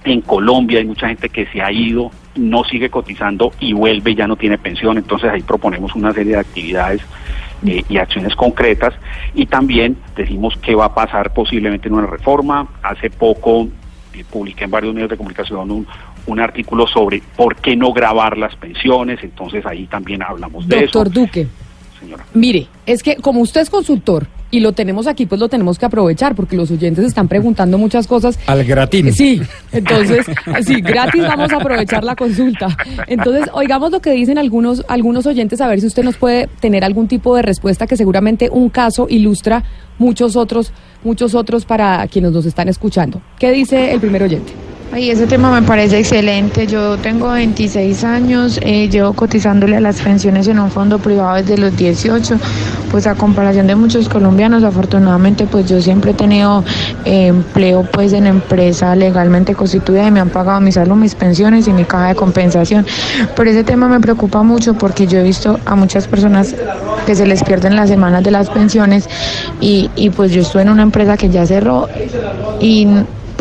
En 0.04 0.20
Colombia 0.20 0.78
hay 0.78 0.86
mucha 0.86 1.08
gente 1.08 1.28
que 1.28 1.46
se 1.46 1.62
ha 1.62 1.70
ido, 1.70 2.10
no 2.36 2.64
sigue 2.64 2.90
cotizando 2.90 3.52
y 3.60 3.72
vuelve 3.72 4.12
y 4.12 4.14
ya 4.14 4.26
no 4.26 4.36
tiene 4.36 4.58
pensión. 4.58 4.98
Entonces 4.98 5.30
ahí 5.30 5.42
proponemos 5.42 5.94
una 5.94 6.12
serie 6.12 6.34
de 6.34 6.40
actividades 6.40 7.02
eh, 7.66 7.84
y 7.88 7.98
acciones 7.98 8.34
concretas 8.34 8.94
y 9.34 9.46
también 9.46 9.96
decimos 10.16 10.58
qué 10.62 10.74
va 10.74 10.86
a 10.86 10.94
pasar 10.94 11.32
posiblemente 11.32 11.88
en 11.88 11.94
una 11.94 12.06
reforma. 12.06 12.66
Hace 12.82 13.10
poco 13.10 13.68
eh, 14.14 14.24
publiqué 14.28 14.64
en 14.64 14.70
varios 14.70 14.92
medios 14.92 15.10
de 15.10 15.16
comunicación 15.16 15.70
un, 15.70 15.86
un 16.26 16.40
artículo 16.40 16.86
sobre 16.86 17.22
por 17.36 17.56
qué 17.56 17.76
no 17.76 17.92
grabar 17.92 18.36
las 18.38 18.54
pensiones, 18.56 19.20
entonces 19.22 19.64
ahí 19.66 19.86
también 19.86 20.22
hablamos 20.22 20.68
de 20.68 20.82
Doctor 20.82 21.08
eso. 21.08 21.20
Duque, 21.20 21.46
Señora. 21.98 22.24
mire, 22.34 22.66
es 22.86 23.02
que 23.02 23.16
como 23.16 23.40
usted 23.40 23.60
es 23.60 23.70
consultor 23.70 24.26
y 24.52 24.60
lo 24.60 24.72
tenemos 24.72 25.06
aquí, 25.06 25.24
pues 25.24 25.40
lo 25.40 25.48
tenemos 25.48 25.78
que 25.78 25.86
aprovechar 25.86 26.34
porque 26.34 26.56
los 26.56 26.70
oyentes 26.70 27.06
están 27.06 27.26
preguntando 27.26 27.78
muchas 27.78 28.06
cosas. 28.06 28.38
Al 28.46 28.62
gratín. 28.64 29.10
Sí, 29.12 29.40
entonces, 29.72 30.26
sí, 30.66 30.82
gratis 30.82 31.22
vamos 31.22 31.50
a 31.52 31.56
aprovechar 31.56 32.04
la 32.04 32.14
consulta. 32.14 32.68
Entonces, 33.06 33.48
oigamos 33.54 33.90
lo 33.90 34.00
que 34.00 34.10
dicen 34.10 34.36
algunos, 34.36 34.84
algunos 34.88 35.26
oyentes, 35.26 35.62
a 35.62 35.68
ver 35.68 35.80
si 35.80 35.86
usted 35.86 36.04
nos 36.04 36.18
puede 36.18 36.48
tener 36.60 36.84
algún 36.84 37.08
tipo 37.08 37.34
de 37.34 37.40
respuesta 37.40 37.86
que 37.86 37.96
seguramente 37.96 38.50
un 38.52 38.68
caso 38.68 39.06
ilustra 39.08 39.64
muchos 39.98 40.36
otros, 40.36 40.74
muchos 41.02 41.34
otros 41.34 41.64
para 41.64 42.06
quienes 42.08 42.32
nos 42.32 42.44
están 42.44 42.68
escuchando. 42.68 43.22
¿Qué 43.38 43.52
dice 43.52 43.92
el 43.92 44.00
primer 44.00 44.22
oyente? 44.22 44.52
Ay, 44.94 45.08
ese 45.08 45.26
tema 45.26 45.50
me 45.58 45.66
parece 45.66 45.98
excelente. 46.00 46.66
Yo 46.66 46.98
tengo 46.98 47.30
26 47.30 48.04
años, 48.04 48.60
eh, 48.60 48.90
llevo 48.90 49.14
cotizándole 49.14 49.78
a 49.78 49.80
las 49.80 50.02
pensiones 50.02 50.48
en 50.48 50.58
un 50.58 50.70
fondo 50.70 50.98
privado 50.98 51.36
desde 51.36 51.56
los 51.56 51.74
18. 51.74 52.36
Pues 52.90 53.06
a 53.06 53.14
comparación 53.14 53.66
de 53.66 53.74
muchos 53.74 54.10
colombianos, 54.10 54.64
afortunadamente, 54.64 55.46
pues 55.46 55.66
yo 55.66 55.80
siempre 55.80 56.10
he 56.10 56.14
tenido 56.14 56.62
eh, 57.06 57.28
empleo 57.28 57.88
pues 57.90 58.12
en 58.12 58.26
empresa 58.26 58.94
legalmente 58.94 59.54
constituida 59.54 60.06
y 60.06 60.10
me 60.10 60.20
han 60.20 60.28
pagado 60.28 60.60
mi 60.60 60.72
salud, 60.72 60.94
mis 60.96 61.14
pensiones 61.14 61.66
y 61.68 61.72
mi 61.72 61.84
caja 61.84 62.08
de 62.08 62.14
compensación. 62.14 62.84
Pero 63.34 63.48
ese 63.48 63.64
tema 63.64 63.88
me 63.88 63.98
preocupa 63.98 64.42
mucho 64.42 64.74
porque 64.74 65.06
yo 65.06 65.20
he 65.20 65.22
visto 65.22 65.58
a 65.64 65.74
muchas 65.74 66.06
personas 66.06 66.54
que 67.06 67.14
se 67.14 67.26
les 67.26 67.42
pierden 67.42 67.76
las 67.76 67.88
semanas 67.88 68.22
de 68.24 68.30
las 68.30 68.50
pensiones 68.50 69.08
y, 69.58 69.90
y 69.96 70.10
pues 70.10 70.32
yo 70.32 70.42
estuve 70.42 70.60
en 70.60 70.68
una 70.68 70.82
empresa 70.82 71.16
que 71.16 71.30
ya 71.30 71.46
cerró 71.46 71.88
y 72.60 72.86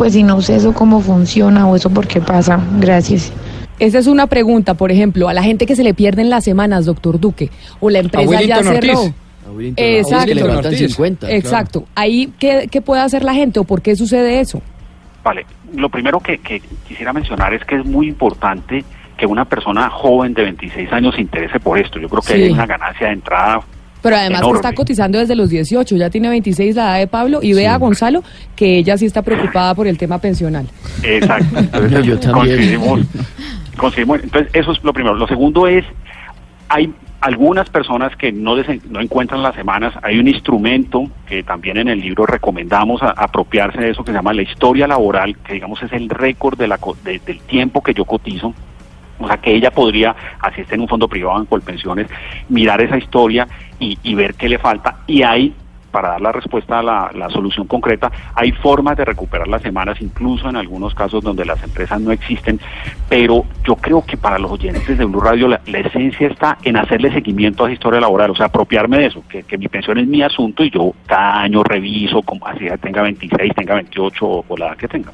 pues 0.02 0.14
si 0.14 0.24
no 0.24 0.42
sé 0.42 0.56
eso 0.56 0.72
cómo 0.72 1.00
funciona 1.00 1.64
o 1.68 1.76
eso 1.76 1.88
por 1.88 2.08
qué 2.08 2.20
pasa. 2.20 2.58
Gracias. 2.80 3.32
Esa 3.78 4.00
es 4.00 4.08
una 4.08 4.26
pregunta, 4.26 4.74
por 4.74 4.90
ejemplo, 4.90 5.28
a 5.28 5.32
la 5.32 5.44
gente 5.44 5.64
que 5.64 5.76
se 5.76 5.84
le 5.84 5.94
pierden 5.94 6.28
las 6.28 6.42
semanas, 6.42 6.86
doctor 6.86 7.20
Duque, 7.20 7.50
o 7.78 7.88
la 7.88 8.00
empresa 8.00 8.42
ya 8.42 8.64
cerró. 8.64 8.98
Ortiz. 8.98 9.74
Exacto. 9.76 10.26
que 10.26 10.34
le 10.34 10.40
faltan 10.40 10.72
Ortiz. 10.72 10.94
50. 10.94 11.30
Exacto. 11.30 11.84
Ahí, 11.94 12.32
¿qué, 12.40 12.66
¿qué 12.68 12.82
puede 12.82 13.00
hacer 13.00 13.22
la 13.22 13.32
gente 13.32 13.60
o 13.60 13.64
por 13.64 13.80
qué 13.80 13.94
sucede 13.94 14.40
eso? 14.40 14.60
Vale, 15.22 15.46
lo 15.72 15.88
primero 15.88 16.18
que, 16.18 16.38
que 16.38 16.60
quisiera 16.88 17.12
mencionar 17.12 17.54
es 17.54 17.64
que 17.64 17.76
es 17.76 17.84
muy 17.84 18.08
importante 18.08 18.84
que 19.16 19.24
una 19.24 19.44
persona 19.44 19.88
joven 19.88 20.34
de 20.34 20.42
26 20.42 20.92
años 20.92 21.14
se 21.14 21.20
interese 21.20 21.60
por 21.60 21.78
esto. 21.78 22.00
Yo 22.00 22.08
creo 22.08 22.22
que 22.22 22.34
Sí. 22.34 22.42
hay 22.42 22.50
una 22.50 22.66
ganancia 22.66 23.06
de 23.06 23.12
entrada. 23.12 23.60
Pero 24.02 24.16
además 24.16 24.40
que 24.40 24.46
enorme. 24.46 24.58
está 24.58 24.72
cotizando 24.74 25.18
desde 25.18 25.34
los 25.36 25.48
18, 25.48 25.96
ya 25.96 26.10
tiene 26.10 26.28
26 26.28 26.74
la 26.76 26.82
edad 26.90 26.98
de 26.98 27.06
Pablo 27.06 27.38
y 27.42 27.52
ve 27.52 27.68
a 27.68 27.76
Gonzalo 27.78 28.22
que 28.56 28.78
ella 28.78 28.98
sí 28.98 29.06
está 29.06 29.22
preocupada 29.22 29.74
por 29.74 29.86
el 29.86 29.96
tema 29.96 30.18
pensional. 30.18 30.66
Exacto. 31.02 31.56
Entonces, 31.58 31.92
No, 31.92 32.00
yo 32.00 32.18
también. 32.18 32.56
coincidimos- 32.58 33.06
coincidimos. 33.76 34.22
Entonces, 34.22 34.50
eso 34.54 34.72
es 34.72 34.82
lo 34.84 34.92
primero. 34.92 35.14
Lo 35.14 35.26
segundo 35.28 35.66
es, 35.68 35.84
hay 36.68 36.92
algunas 37.20 37.70
personas 37.70 38.16
que 38.16 38.32
no, 38.32 38.56
desen- 38.56 38.82
no 38.90 39.00
encuentran 39.00 39.42
las 39.42 39.54
semanas. 39.54 39.94
Hay 40.02 40.18
un 40.18 40.26
instrumento 40.26 41.04
que 41.28 41.44
también 41.44 41.76
en 41.76 41.88
el 41.88 42.00
libro 42.00 42.26
recomendamos 42.26 43.00
a- 43.02 43.10
apropiarse 43.10 43.78
de 43.80 43.90
eso 43.90 44.02
que 44.02 44.10
se 44.10 44.16
llama 44.18 44.32
la 44.32 44.42
historia 44.42 44.88
laboral, 44.88 45.36
que 45.38 45.54
digamos 45.54 45.80
es 45.82 45.92
el 45.92 46.08
récord 46.08 46.58
de 46.58 46.66
la, 46.66 46.78
co- 46.78 46.96
de- 47.04 47.20
del 47.24 47.38
tiempo 47.42 47.80
que 47.82 47.94
yo 47.94 48.04
cotizo. 48.04 48.52
O 49.22 49.26
sea, 49.28 49.36
que 49.36 49.54
ella 49.54 49.70
podría, 49.70 50.14
así 50.40 50.62
esté 50.62 50.74
en 50.74 50.82
un 50.82 50.88
fondo 50.88 51.08
privado 51.08 51.38
en 51.38 51.46
Colpensiones, 51.46 52.08
mirar 52.48 52.80
esa 52.80 52.98
historia 52.98 53.46
y, 53.78 54.14
ver 54.14 54.34
qué 54.34 54.48
le 54.48 54.58
falta. 54.58 54.98
Y 55.06 55.22
hay, 55.22 55.54
para 55.90 56.10
dar 56.10 56.20
la 56.20 56.32
respuesta 56.32 56.78
a 56.78 56.82
la, 56.82 57.30
solución 57.30 57.66
concreta, 57.66 58.10
hay 58.34 58.52
formas 58.52 58.96
de 58.96 59.04
recuperar 59.04 59.48
las 59.48 59.62
semanas, 59.62 60.00
incluso 60.00 60.48
en 60.48 60.56
algunos 60.56 60.94
casos 60.94 61.22
donde 61.22 61.44
las 61.44 61.62
empresas 61.62 62.00
no 62.00 62.12
existen. 62.12 62.60
Pero 63.08 63.44
yo 63.64 63.76
creo 63.76 64.04
que 64.04 64.16
para 64.16 64.38
los 64.38 64.50
oyentes 64.50 64.96
de 64.96 65.04
Blue 65.04 65.20
Radio 65.20 65.48
la, 65.48 65.60
esencia 65.66 66.28
está 66.28 66.58
en 66.62 66.76
hacerle 66.76 67.12
seguimiento 67.12 67.64
a 67.64 67.68
esa 67.68 67.74
historia 67.74 68.00
laboral, 68.00 68.30
o 68.30 68.36
sea, 68.36 68.46
apropiarme 68.46 68.98
de 68.98 69.06
eso, 69.06 69.24
que, 69.28 69.58
mi 69.58 69.68
pensión 69.68 69.98
es 69.98 70.06
mi 70.06 70.22
asunto 70.22 70.64
y 70.64 70.70
yo 70.70 70.92
cada 71.06 71.40
año 71.40 71.62
reviso, 71.62 72.22
como, 72.22 72.46
así 72.46 72.66
tenga 72.80 73.02
26, 73.02 73.54
tenga 73.54 73.74
28 73.74 74.26
o, 74.26 74.44
o 74.46 74.56
la 74.56 74.68
edad 74.68 74.76
que 74.76 74.88
tenga. 74.88 75.12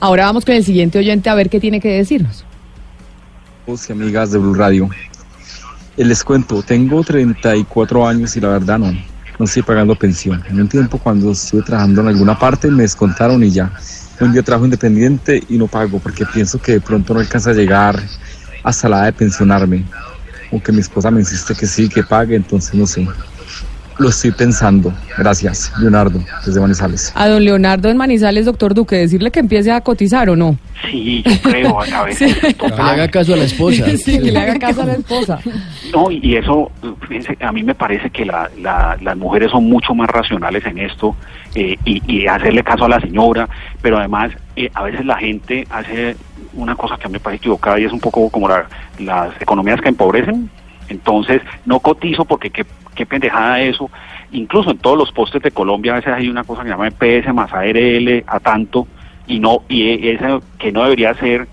Ahora 0.00 0.24
vamos 0.24 0.44
con 0.44 0.56
el 0.56 0.64
siguiente 0.64 0.98
oyente 0.98 1.30
a 1.30 1.34
ver 1.36 1.48
qué 1.48 1.60
tiene 1.60 1.80
que 1.80 1.88
decirnos. 1.90 2.44
Amigos 3.62 3.88
y 3.88 3.92
amigas 3.92 4.32
de 4.32 4.38
Blue 4.38 4.54
Radio. 4.54 4.88
Eh, 5.96 6.04
Les 6.04 6.24
cuento, 6.24 6.62
tengo 6.62 7.02
34 7.04 8.06
años 8.08 8.36
y 8.36 8.40
la 8.40 8.48
verdad 8.48 8.78
no, 8.78 8.92
no 9.38 9.44
estoy 9.44 9.62
pagando 9.62 9.94
pensión. 9.94 10.42
En 10.48 10.60
un 10.60 10.68
tiempo 10.68 10.98
cuando 10.98 11.30
estuve 11.30 11.62
trabajando 11.62 12.00
en 12.00 12.08
alguna 12.08 12.36
parte 12.36 12.68
me 12.68 12.82
descontaron 12.82 13.42
y 13.44 13.50
ya. 13.50 13.72
Un 14.20 14.32
día 14.32 14.42
trabajo 14.42 14.64
independiente 14.64 15.42
y 15.48 15.58
no 15.58 15.68
pago 15.68 16.00
porque 16.00 16.24
pienso 16.26 16.60
que 16.60 16.72
de 16.72 16.80
pronto 16.80 17.14
no 17.14 17.20
alcanza 17.20 17.50
a 17.50 17.54
llegar 17.54 18.00
hasta 18.64 18.88
la 18.88 18.98
edad 18.98 19.06
de 19.06 19.12
pensionarme. 19.12 19.84
Aunque 20.50 20.72
mi 20.72 20.80
esposa 20.80 21.10
me 21.10 21.20
insiste 21.20 21.54
que 21.54 21.66
sí, 21.66 21.88
que 21.88 22.02
pague, 22.02 22.36
entonces 22.36 22.74
no 22.74 22.86
sé. 22.86 23.06
Lo 24.02 24.08
estoy 24.08 24.32
pensando. 24.32 24.92
Gracias, 25.16 25.72
Leonardo, 25.78 26.20
desde 26.44 26.60
Manizales. 26.60 27.12
A 27.14 27.28
don 27.28 27.44
Leonardo 27.44 27.88
en 27.88 27.96
Manizales, 27.96 28.46
doctor 28.46 28.74
Duque, 28.74 28.96
decirle 28.96 29.30
que 29.30 29.38
empiece 29.40 29.70
a 29.70 29.80
cotizar 29.80 30.28
o 30.28 30.34
no. 30.34 30.58
Sí, 30.90 31.22
yo 31.24 31.40
creo, 31.50 31.80
a 31.80 32.02
veces. 32.06 32.32
Sí. 32.42 32.54
Que 32.54 32.68
le 32.68 32.74
haga 32.82 33.08
caso 33.08 33.34
a 33.34 33.36
la 33.36 33.44
esposa. 33.44 33.84
Sí, 33.96 34.18
que 34.18 34.32
le 34.32 34.38
haga 34.40 34.58
caso 34.58 34.82
a 34.82 34.86
la 34.86 34.94
esposa. 34.94 35.38
No, 35.92 36.10
y 36.10 36.18
y 36.22 36.36
eso, 36.36 36.72
fíjense, 37.06 37.36
a 37.40 37.52
mí 37.52 37.62
me 37.62 37.74
parece 37.76 38.10
que 38.10 38.24
la, 38.24 38.50
la- 38.60 38.96
las 39.00 39.16
mujeres 39.16 39.50
son 39.52 39.64
mucho 39.68 39.94
más 39.94 40.08
racionales 40.10 40.64
en 40.66 40.78
esto 40.78 41.14
eh, 41.54 41.76
y, 41.84 42.02
y 42.12 42.26
hacerle 42.26 42.64
caso 42.64 42.86
a 42.86 42.88
la 42.88 43.00
señora, 43.00 43.48
pero 43.82 43.98
además 43.98 44.32
eh, 44.56 44.68
a 44.74 44.82
veces 44.82 45.04
la 45.06 45.16
gente 45.18 45.64
hace 45.70 46.16
una 46.54 46.74
cosa 46.74 46.96
que 46.96 47.04
a 47.04 47.08
mí 47.08 47.12
me 47.14 47.20
parece 47.20 47.38
equivocada 47.38 47.78
y 47.78 47.84
es 47.84 47.92
un 47.92 48.00
poco 48.00 48.28
como 48.30 48.48
la- 48.48 48.66
las 48.98 49.30
economías 49.40 49.80
que 49.80 49.90
empobrecen. 49.90 50.50
Entonces, 50.88 51.40
no 51.64 51.78
cotizo 51.80 52.24
porque 52.24 52.50
qué, 52.50 52.66
qué 53.02 53.06
pendejada 53.06 53.60
eso. 53.60 53.90
Incluso 54.30 54.70
en 54.70 54.78
todos 54.78 54.96
los 54.96 55.10
postes 55.12 55.42
de 55.42 55.50
Colombia 55.50 55.92
a 55.92 55.96
veces 55.96 56.12
hay 56.14 56.28
una 56.28 56.44
cosa 56.44 56.62
que 56.62 56.68
se 56.68 56.74
llama 56.74 56.88
EPS 56.88 57.34
más 57.34 57.52
ARL 57.52 58.24
a 58.26 58.38
tanto 58.40 58.86
y 59.26 59.38
no 59.40 59.62
y 59.68 59.82
e- 59.88 60.12
eso 60.14 60.42
que 60.58 60.70
no 60.72 60.84
debería 60.84 61.14
ser 61.14 61.48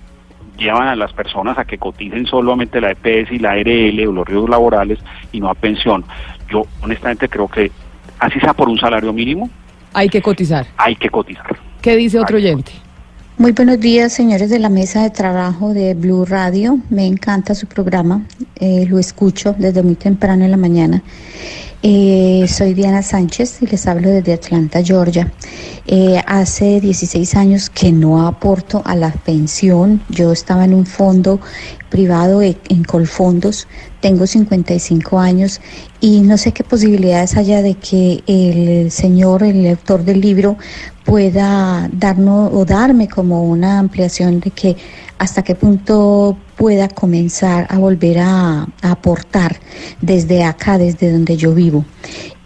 llevan 0.58 0.88
a 0.90 0.96
las 0.96 1.12
personas 1.14 1.58
a 1.58 1.66
que 1.66 1.78
coticen 1.78 2.26
solamente 2.28 2.80
la 2.82 2.92
EPS 2.92 3.32
y 3.32 3.40
la 3.40 3.52
ARL 3.52 4.08
o 4.08 4.12
los 4.12 4.28
riesgos 4.28 4.50
laborales 4.50 5.00
y 5.32 5.40
no 5.40 5.50
a 5.50 5.56
pensión. 5.56 6.04
Yo 6.52 6.64
honestamente 6.82 7.28
creo 7.30 7.48
que 7.48 7.72
así 8.20 8.40
sea 8.40 8.54
por 8.54 8.70
un 8.70 8.78
salario 8.78 9.12
mínimo, 9.14 9.50
Hay 9.94 10.08
que 10.10 10.22
cotizar. 10.22 10.68
hay 10.78 10.96
que 10.96 11.10
cotizar. 11.10 11.58
¿Qué 11.82 11.96
dice 11.96 12.20
otro 12.20 12.36
oyente? 12.38 12.74
Muy 13.40 13.54
buenos 13.54 13.80
días, 13.80 14.12
señores 14.12 14.50
de 14.50 14.60
la 14.60 14.68
mesa 14.68 15.02
de 15.02 15.12
trabajo 15.12 15.74
de 15.74 15.94
Blue 15.94 16.26
Radio. 16.26 16.78
Me 16.90 17.06
encanta 17.06 17.56
su 17.56 17.68
programa, 17.68 18.22
eh, 18.58 18.86
lo 18.86 19.00
escucho 19.00 19.56
desde 19.58 19.82
muy 19.82 19.96
temprano 19.96 20.44
en 20.44 20.52
la 20.52 20.58
mañana. 20.58 21.02
Eh, 21.82 22.46
soy 22.50 22.74
Diana 22.74 23.02
Sánchez 23.02 23.62
y 23.62 23.68
les 23.68 23.88
hablo 23.88 24.10
desde 24.10 24.34
Atlanta, 24.34 24.84
Georgia. 24.84 25.32
Eh, 25.88 26.22
hace 26.28 26.82
16 26.82 27.36
años 27.36 27.70
que 27.70 27.94
no 27.94 28.28
aporto 28.28 28.82
a 28.84 28.98
la 28.98 29.12
pensión. 29.12 30.02
Yo 30.10 30.34
estaba 30.34 30.66
en 30.66 30.74
un 30.74 30.86
fondo 30.86 31.40
privado 31.90 32.42
e- 32.42 32.58
en 32.68 32.84
Colfondos. 32.84 33.66
Tengo 34.02 34.28
55 34.28 35.20
años 35.20 35.62
y 36.02 36.20
no 36.20 36.38
sé 36.38 36.52
qué 36.52 36.66
posibilidades 36.66 37.38
haya 37.38 37.62
de 37.62 37.76
que 37.76 38.24
el 38.28 38.92
señor, 38.92 39.44
el 39.44 39.66
autor 39.68 40.04
del 40.04 40.20
libro, 40.20 40.58
pueda 41.06 41.90
darnos 41.94 42.52
o 42.54 42.66
darme 42.66 43.08
como 43.08 43.46
una 43.46 43.80
ampliación 43.80 44.42
de 44.42 44.52
que 44.52 44.76
hasta 45.18 45.44
qué 45.44 45.56
punto 45.56 46.38
pueda 46.60 46.90
comenzar 46.90 47.68
a 47.70 47.80
volver 47.80 48.20
a, 48.20 48.68
aportar 48.82 49.56
desde 50.02 50.44
acá, 50.44 50.78
desde 50.78 51.10
donde 51.10 51.38
yo 51.38 51.56
vivo. 51.56 51.86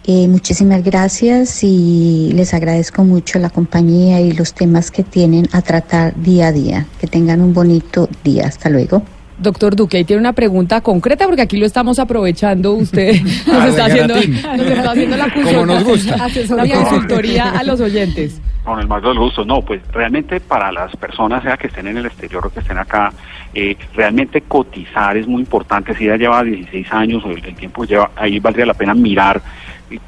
Eh, 0.04 0.28
muchísimas 0.28 0.84
gracias 0.84 1.64
y 1.64 2.30
les 2.32 2.54
agradezco 2.54 3.02
mucho 3.02 3.40
la 3.40 3.50
compañía 3.50 4.20
y 4.20 4.30
los 4.30 4.54
temas 4.54 4.92
que 4.92 5.02
tienen 5.02 5.48
a 5.50 5.62
tratar 5.62 6.14
día 6.14 6.48
a 6.48 6.52
día. 6.52 6.86
Que 7.00 7.08
tengan 7.08 7.40
un 7.40 7.52
bonito 7.52 8.08
día. 8.22 8.46
Hasta 8.46 8.70
luego. 8.70 9.02
Doctor 9.44 9.76
Duque, 9.76 9.98
ahí 9.98 10.04
tiene 10.04 10.18
una 10.20 10.32
pregunta 10.32 10.80
concreta 10.80 11.26
porque 11.26 11.42
aquí 11.42 11.56
lo 11.56 11.66
estamos 11.66 12.00
aprovechando. 12.00 12.72
Usted 12.74 13.20
nos, 13.46 13.48
Ah, 13.56 13.68
está 13.68 13.84
haciendo, 13.86 14.14
nos 14.14 14.66
está 14.66 14.90
haciendo 14.90 15.16
la 15.16 15.32
Como 15.32 15.66
nos 15.66 15.84
gusta. 15.84 16.14
asesoría 16.24 16.66
y 16.66 16.70
consultoría 16.84 17.50
a 17.50 17.62
los 17.62 17.80
oyentes. 17.80 18.40
Con 18.64 18.80
el 18.80 18.88
más 18.88 19.02
de 19.02 19.08
los 19.08 19.18
gustos, 19.18 19.46
no, 19.46 19.60
pues 19.60 19.82
realmente 19.92 20.40
para 20.40 20.72
las 20.72 20.96
personas, 20.96 21.42
sea 21.42 21.56
que 21.58 21.66
estén 21.66 21.86
en 21.86 21.98
el 21.98 22.06
exterior 22.06 22.46
o 22.46 22.50
que 22.50 22.60
estén 22.60 22.78
acá, 22.78 23.12
eh, 23.52 23.76
realmente 23.94 24.40
cotizar 24.40 25.16
es 25.18 25.26
muy 25.28 25.40
importante. 25.40 25.94
Si 25.94 26.06
ya 26.06 26.16
lleva 26.16 26.42
16 26.42 26.90
años 26.90 27.22
o 27.26 27.30
el, 27.30 27.44
el 27.44 27.54
tiempo 27.54 27.82
que 27.82 27.88
lleva, 27.88 28.10
ahí 28.16 28.40
valdría 28.40 28.64
la 28.64 28.72
pena 28.74 28.94
mirar 28.94 29.40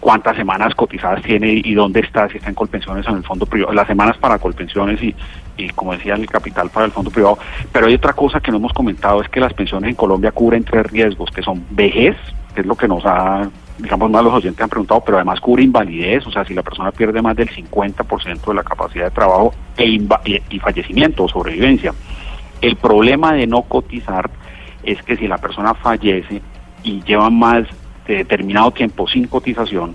cuántas 0.01 0.37
semanas 0.37 0.75
cotizadas 0.75 1.23
tiene 1.23 1.61
y 1.65 1.75
dónde 1.75 2.01
está, 2.01 2.29
si 2.29 2.39
está 2.39 2.49
en 2.49 2.55
colpensiones 2.55 3.07
o 3.07 3.11
en 3.11 3.17
el 3.17 3.25
fondo 3.25 3.47
privado, 3.47 3.73
las 3.75 3.87
semanas 3.87 4.17
para 4.19 4.39
colpensiones 4.39 5.03
y, 5.03 5.15
y 5.57 5.69
como 5.71 5.93
decía, 5.93 6.15
el 6.15 6.27
capital 6.27 6.71
para 6.71 6.87
el 6.87 6.93
fondo 6.93 7.11
privado. 7.11 7.39
Pero 7.73 7.87
hay 7.87 7.95
otra 7.95 8.13
cosa 8.13 8.41
que 8.41 8.51
no 8.51 8.59
hemos 8.59 8.73
comentado, 8.73 9.21
es 9.21 9.29
que 9.29 9.41
las 9.41 9.53
pensiones 9.53 9.91
en 9.91 9.97
Colombia 9.97 10.33
cubren 10.33 10.65
tres 10.65 10.91
riesgos, 10.91 11.31
que 11.31 11.43
son 11.43 11.65
vejez, 11.71 12.17
que 12.55 12.63
es 12.63 12.67
lo 12.67 12.75
que 12.75 12.89
nos 12.89 13.05
ha 13.05 13.49
digamos, 13.79 14.11
más 14.11 14.25
los 14.25 14.33
oyentes 14.33 14.61
han 14.63 14.71
preguntado, 14.71 15.03
pero 15.05 15.19
además 15.19 15.41
cubre 15.41 15.63
invalidez, 15.63 16.27
o 16.27 16.31
sea, 16.31 16.45
si 16.45 16.55
la 16.55 16.63
persona 16.63 16.91
pierde 16.93 17.21
más 17.21 17.37
del 17.37 17.51
50% 17.51 18.47
de 18.47 18.55
la 18.55 18.63
capacidad 18.63 19.05
de 19.05 19.11
trabajo 19.11 19.53
e 19.77 19.85
y, 19.85 20.09
y 20.49 20.59
fallecimiento 20.59 21.25
o 21.25 21.29
sobrevivencia. 21.29 21.93
El 22.63 22.77
problema 22.77 23.35
de 23.35 23.47
no 23.47 23.63
cotizar 23.63 24.31
es 24.83 25.03
que 25.03 25.17
si 25.17 25.29
la 25.29 25.37
persona 25.37 25.75
fallece 25.75 26.41
y 26.83 27.03
lleva 27.03 27.29
más 27.29 27.67
de 28.07 28.17
determinado 28.17 28.71
tiempo 28.71 29.07
sin 29.09 29.27
cotización, 29.27 29.95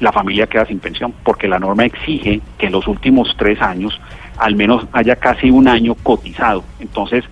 la 0.00 0.12
familia 0.12 0.46
queda 0.46 0.66
sin 0.66 0.80
pensión, 0.80 1.14
porque 1.22 1.46
la 1.48 1.58
norma 1.58 1.84
exige 1.84 2.40
que 2.58 2.66
en 2.66 2.72
los 2.72 2.88
últimos 2.88 3.34
tres 3.36 3.60
años 3.60 4.00
al 4.38 4.56
menos 4.56 4.86
haya 4.92 5.16
casi 5.16 5.50
un 5.50 5.68
año 5.68 5.94
cotizado. 5.94 6.64
Entonces, 6.80 7.24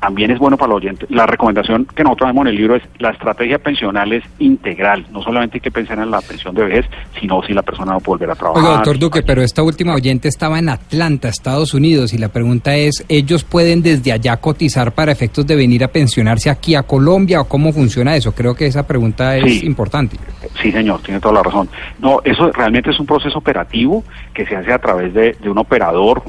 también 0.00 0.30
es 0.30 0.38
bueno 0.38 0.56
para 0.56 0.70
los 0.72 0.76
oyentes. 0.82 1.10
La 1.10 1.26
recomendación 1.26 1.86
que 1.94 2.02
nosotros 2.04 2.28
vemos 2.30 2.42
en 2.42 2.48
el 2.48 2.56
libro 2.56 2.76
es 2.76 2.82
la 2.98 3.10
estrategia 3.10 3.58
pensional 3.58 4.12
es 4.12 4.24
integral. 4.38 5.06
No 5.12 5.22
solamente 5.22 5.56
hay 5.56 5.60
que 5.60 5.70
pensar 5.70 5.98
en 5.98 6.10
la 6.10 6.20
pensión 6.20 6.54
de 6.54 6.64
vejez, 6.64 6.86
sino 7.20 7.42
si 7.42 7.52
la 7.52 7.62
persona 7.62 7.92
no 7.92 8.00
puede 8.00 8.18
volver 8.18 8.30
a 8.30 8.34
trabajar. 8.36 8.62
Oiga, 8.62 8.74
doctor 8.76 8.98
Duque, 8.98 9.22
pero 9.22 9.42
esta 9.42 9.62
última 9.62 9.94
oyente 9.94 10.28
estaba 10.28 10.58
en 10.58 10.68
Atlanta, 10.68 11.28
Estados 11.28 11.74
Unidos, 11.74 12.12
y 12.12 12.18
la 12.18 12.28
pregunta 12.28 12.76
es, 12.76 13.04
¿ellos 13.08 13.44
pueden 13.44 13.82
desde 13.82 14.12
allá 14.12 14.36
cotizar 14.36 14.92
para 14.92 15.12
efectos 15.12 15.46
de 15.46 15.56
venir 15.56 15.82
a 15.84 15.88
pensionarse 15.88 16.48
aquí 16.50 16.74
a 16.74 16.82
Colombia 16.84 17.40
o 17.40 17.44
cómo 17.48 17.72
funciona 17.72 18.14
eso? 18.16 18.32
Creo 18.32 18.54
que 18.54 18.66
esa 18.66 18.86
pregunta 18.86 19.36
es 19.36 19.60
Sí. 19.60 19.66
importante. 19.66 20.16
Sí, 20.62 20.70
señor, 20.72 21.00
tiene 21.02 21.20
toda 21.20 21.34
la 21.34 21.42
razón. 21.42 21.68
No, 22.00 22.20
eso 22.24 22.50
realmente 22.52 22.90
es 22.90 23.00
un 23.00 23.06
proceso 23.06 23.38
operativo 23.38 24.04
que 24.34 24.46
se 24.46 24.56
hace 24.56 24.72
a 24.72 24.78
través 24.78 25.12
de, 25.14 25.32
de 25.40 25.50
un 25.50 25.58
operador 25.58 26.22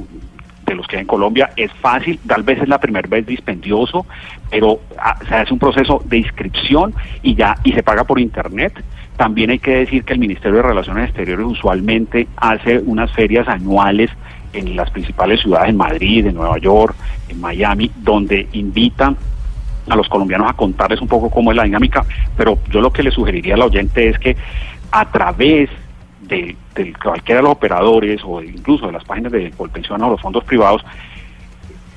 de 0.69 0.75
los 0.75 0.88
que 0.88 0.97
hay 0.97 1.01
en 1.01 1.08
Colombia. 1.08 1.51
Es 1.55 1.71
fácil, 1.73 2.19
tal 2.27 2.43
vez 2.43 2.62
es 2.62 2.67
la 2.67 2.79
primera 2.79 3.08
vez 3.08 3.25
dispendioso, 3.25 4.05
pero 4.49 4.79
ah, 4.97 5.17
se 5.27 5.36
hace 5.36 5.53
un 5.53 5.60
proceso 5.60 6.01
de 6.05 6.17
inscripción 6.17 6.93
y 7.21 7.36
ya 7.36 7.58
y 7.63 7.73
se 7.73 7.84
paga 7.84 8.03
por 8.03 8.19
internet. 8.19 8.73
También 9.17 9.49
hay 9.49 9.60
que 9.60 9.71
decir 9.71 10.05
que 10.05 10.13
el 10.13 10.19
Ministerio 10.19 10.58
de 10.58 10.63
Relaciones 10.63 11.10
Exteriores 11.10 11.45
usualmente 11.45 12.27
hace 12.38 12.79
unas 12.79 13.12
ferias 13.12 13.47
anuales 13.47 14.10
en 14.53 14.75
las 14.75 14.89
principales 14.91 15.41
ciudades, 15.41 15.69
en 15.69 15.77
Madrid, 15.77 16.25
en 16.25 16.36
Nueva 16.36 16.58
York, 16.58 16.95
en 17.27 17.39
Miami, 17.39 17.91
donde 17.97 18.47
invitan 18.53 19.17
a 19.89 19.95
los 19.95 20.08
colombianos 20.08 20.49
a 20.49 20.53
contarles 20.53 21.01
un 21.01 21.08
poco 21.08 21.29
cómo 21.29 21.51
es 21.51 21.58
la 21.58 21.63
dinámica, 21.63 22.05
pero 22.38 22.60
yo 22.69 22.82
lo 22.82 22.91
que 22.91 23.03
le 23.03 23.12
sugeriría 23.12 23.55
al 23.55 23.63
oyente 23.63 24.10
es 24.10 24.19
que 24.19 24.38
a 24.91 25.12
través 25.12 25.69
de, 26.29 26.55
de 26.75 26.93
cualquiera 26.93 27.39
de 27.39 27.43
los 27.43 27.51
operadores 27.51 28.21
o 28.23 28.41
incluso 28.41 28.85
de 28.85 28.93
las 28.93 29.03
páginas 29.03 29.31
de 29.31 29.51
Colpensión 29.51 30.01
o 30.01 30.09
los 30.09 30.21
fondos 30.21 30.43
privados, 30.45 30.83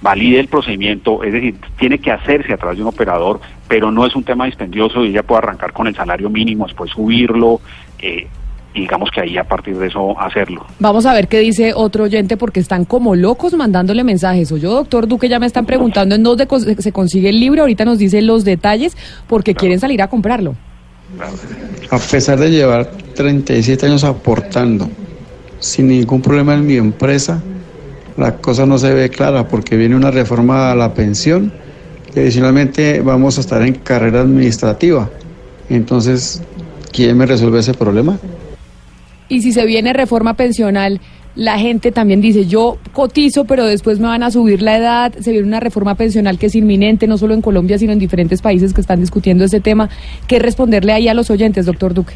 valide 0.02 0.40
el 0.40 0.48
procedimiento, 0.48 1.22
es 1.22 1.32
decir, 1.32 1.54
tiene 1.78 1.98
que 1.98 2.10
hacerse 2.10 2.52
a 2.52 2.56
través 2.56 2.76
de 2.76 2.82
un 2.82 2.88
operador, 2.88 3.40
pero 3.68 3.92
no 3.92 4.04
es 4.04 4.16
un 4.16 4.24
tema 4.24 4.46
dispendioso 4.46 5.04
y 5.04 5.10
ella 5.10 5.22
puede 5.22 5.38
arrancar 5.38 5.72
con 5.72 5.86
el 5.86 5.94
salario 5.94 6.28
mínimo, 6.28 6.66
después 6.66 6.90
subirlo, 6.90 7.60
eh, 8.00 8.26
y 8.74 8.80
digamos 8.80 9.10
que 9.10 9.20
ahí 9.20 9.36
a 9.36 9.44
partir 9.44 9.76
de 9.76 9.86
eso 9.86 10.18
hacerlo. 10.18 10.66
Vamos 10.78 11.06
a 11.06 11.12
ver 11.12 11.28
qué 11.28 11.40
dice 11.40 11.72
otro 11.74 12.04
oyente 12.04 12.36
porque 12.36 12.58
están 12.58 12.84
como 12.84 13.14
locos 13.14 13.52
mandándole 13.54 14.02
mensajes. 14.02 14.50
O 14.50 14.56
yo, 14.56 14.72
doctor 14.72 15.06
Duque, 15.06 15.28
ya 15.28 15.38
me 15.38 15.46
están 15.46 15.66
preguntando 15.66 16.14
en 16.14 16.22
dónde 16.22 16.48
se 16.78 16.92
consigue 16.92 17.28
el 17.28 17.38
libro. 17.38 17.62
Ahorita 17.62 17.84
nos 17.84 17.98
dice 17.98 18.22
los 18.22 18.44
detalles 18.44 18.96
porque 19.26 19.54
quieren 19.54 19.78
salir 19.78 20.00
a 20.00 20.08
comprarlo. 20.08 20.54
A 21.90 21.98
pesar 21.98 22.38
de 22.38 22.50
llevar 22.50 22.90
37 23.14 23.86
años 23.86 24.04
aportando 24.04 24.88
sin 25.60 25.88
ningún 25.88 26.22
problema 26.22 26.54
en 26.54 26.66
mi 26.66 26.76
empresa, 26.76 27.42
la 28.16 28.36
cosa 28.36 28.66
no 28.66 28.78
se 28.78 28.92
ve 28.92 29.10
clara 29.10 29.48
porque 29.48 29.76
viene 29.76 29.96
una 29.96 30.10
reforma 30.10 30.70
a 30.70 30.74
la 30.74 30.94
pensión 30.94 31.52
y 32.14 32.20
adicionalmente 32.20 33.00
vamos 33.00 33.38
a 33.38 33.40
estar 33.40 33.62
en 33.62 33.74
carrera 33.74 34.20
administrativa. 34.20 35.10
Entonces, 35.68 36.42
¿quién 36.92 37.16
me 37.16 37.26
resuelve 37.26 37.60
ese 37.60 37.74
problema? 37.74 38.18
Y 39.28 39.40
si 39.40 39.52
se 39.52 39.64
viene 39.64 39.92
reforma 39.92 40.34
pensional, 40.34 41.00
la 41.34 41.58
gente 41.58 41.92
también 41.92 42.20
dice, 42.20 42.46
yo 42.46 42.78
cotizo, 42.92 43.44
pero 43.44 43.64
después 43.64 43.98
me 43.98 44.08
van 44.08 44.22
a 44.22 44.30
subir 44.30 44.60
la 44.60 44.76
edad. 44.76 45.12
Se 45.14 45.32
viene 45.32 45.46
una 45.46 45.60
reforma 45.60 45.94
pensional 45.94 46.38
que 46.38 46.46
es 46.46 46.54
inminente, 46.54 47.06
no 47.06 47.16
solo 47.16 47.34
en 47.34 47.40
Colombia, 47.40 47.78
sino 47.78 47.92
en 47.92 47.98
diferentes 47.98 48.42
países 48.42 48.74
que 48.74 48.80
están 48.80 49.00
discutiendo 49.00 49.44
ese 49.44 49.60
tema. 49.60 49.88
¿Qué 50.26 50.38
responderle 50.38 50.92
ahí 50.92 51.08
a 51.08 51.14
los 51.14 51.30
oyentes, 51.30 51.64
doctor 51.64 51.94
Duque? 51.94 52.14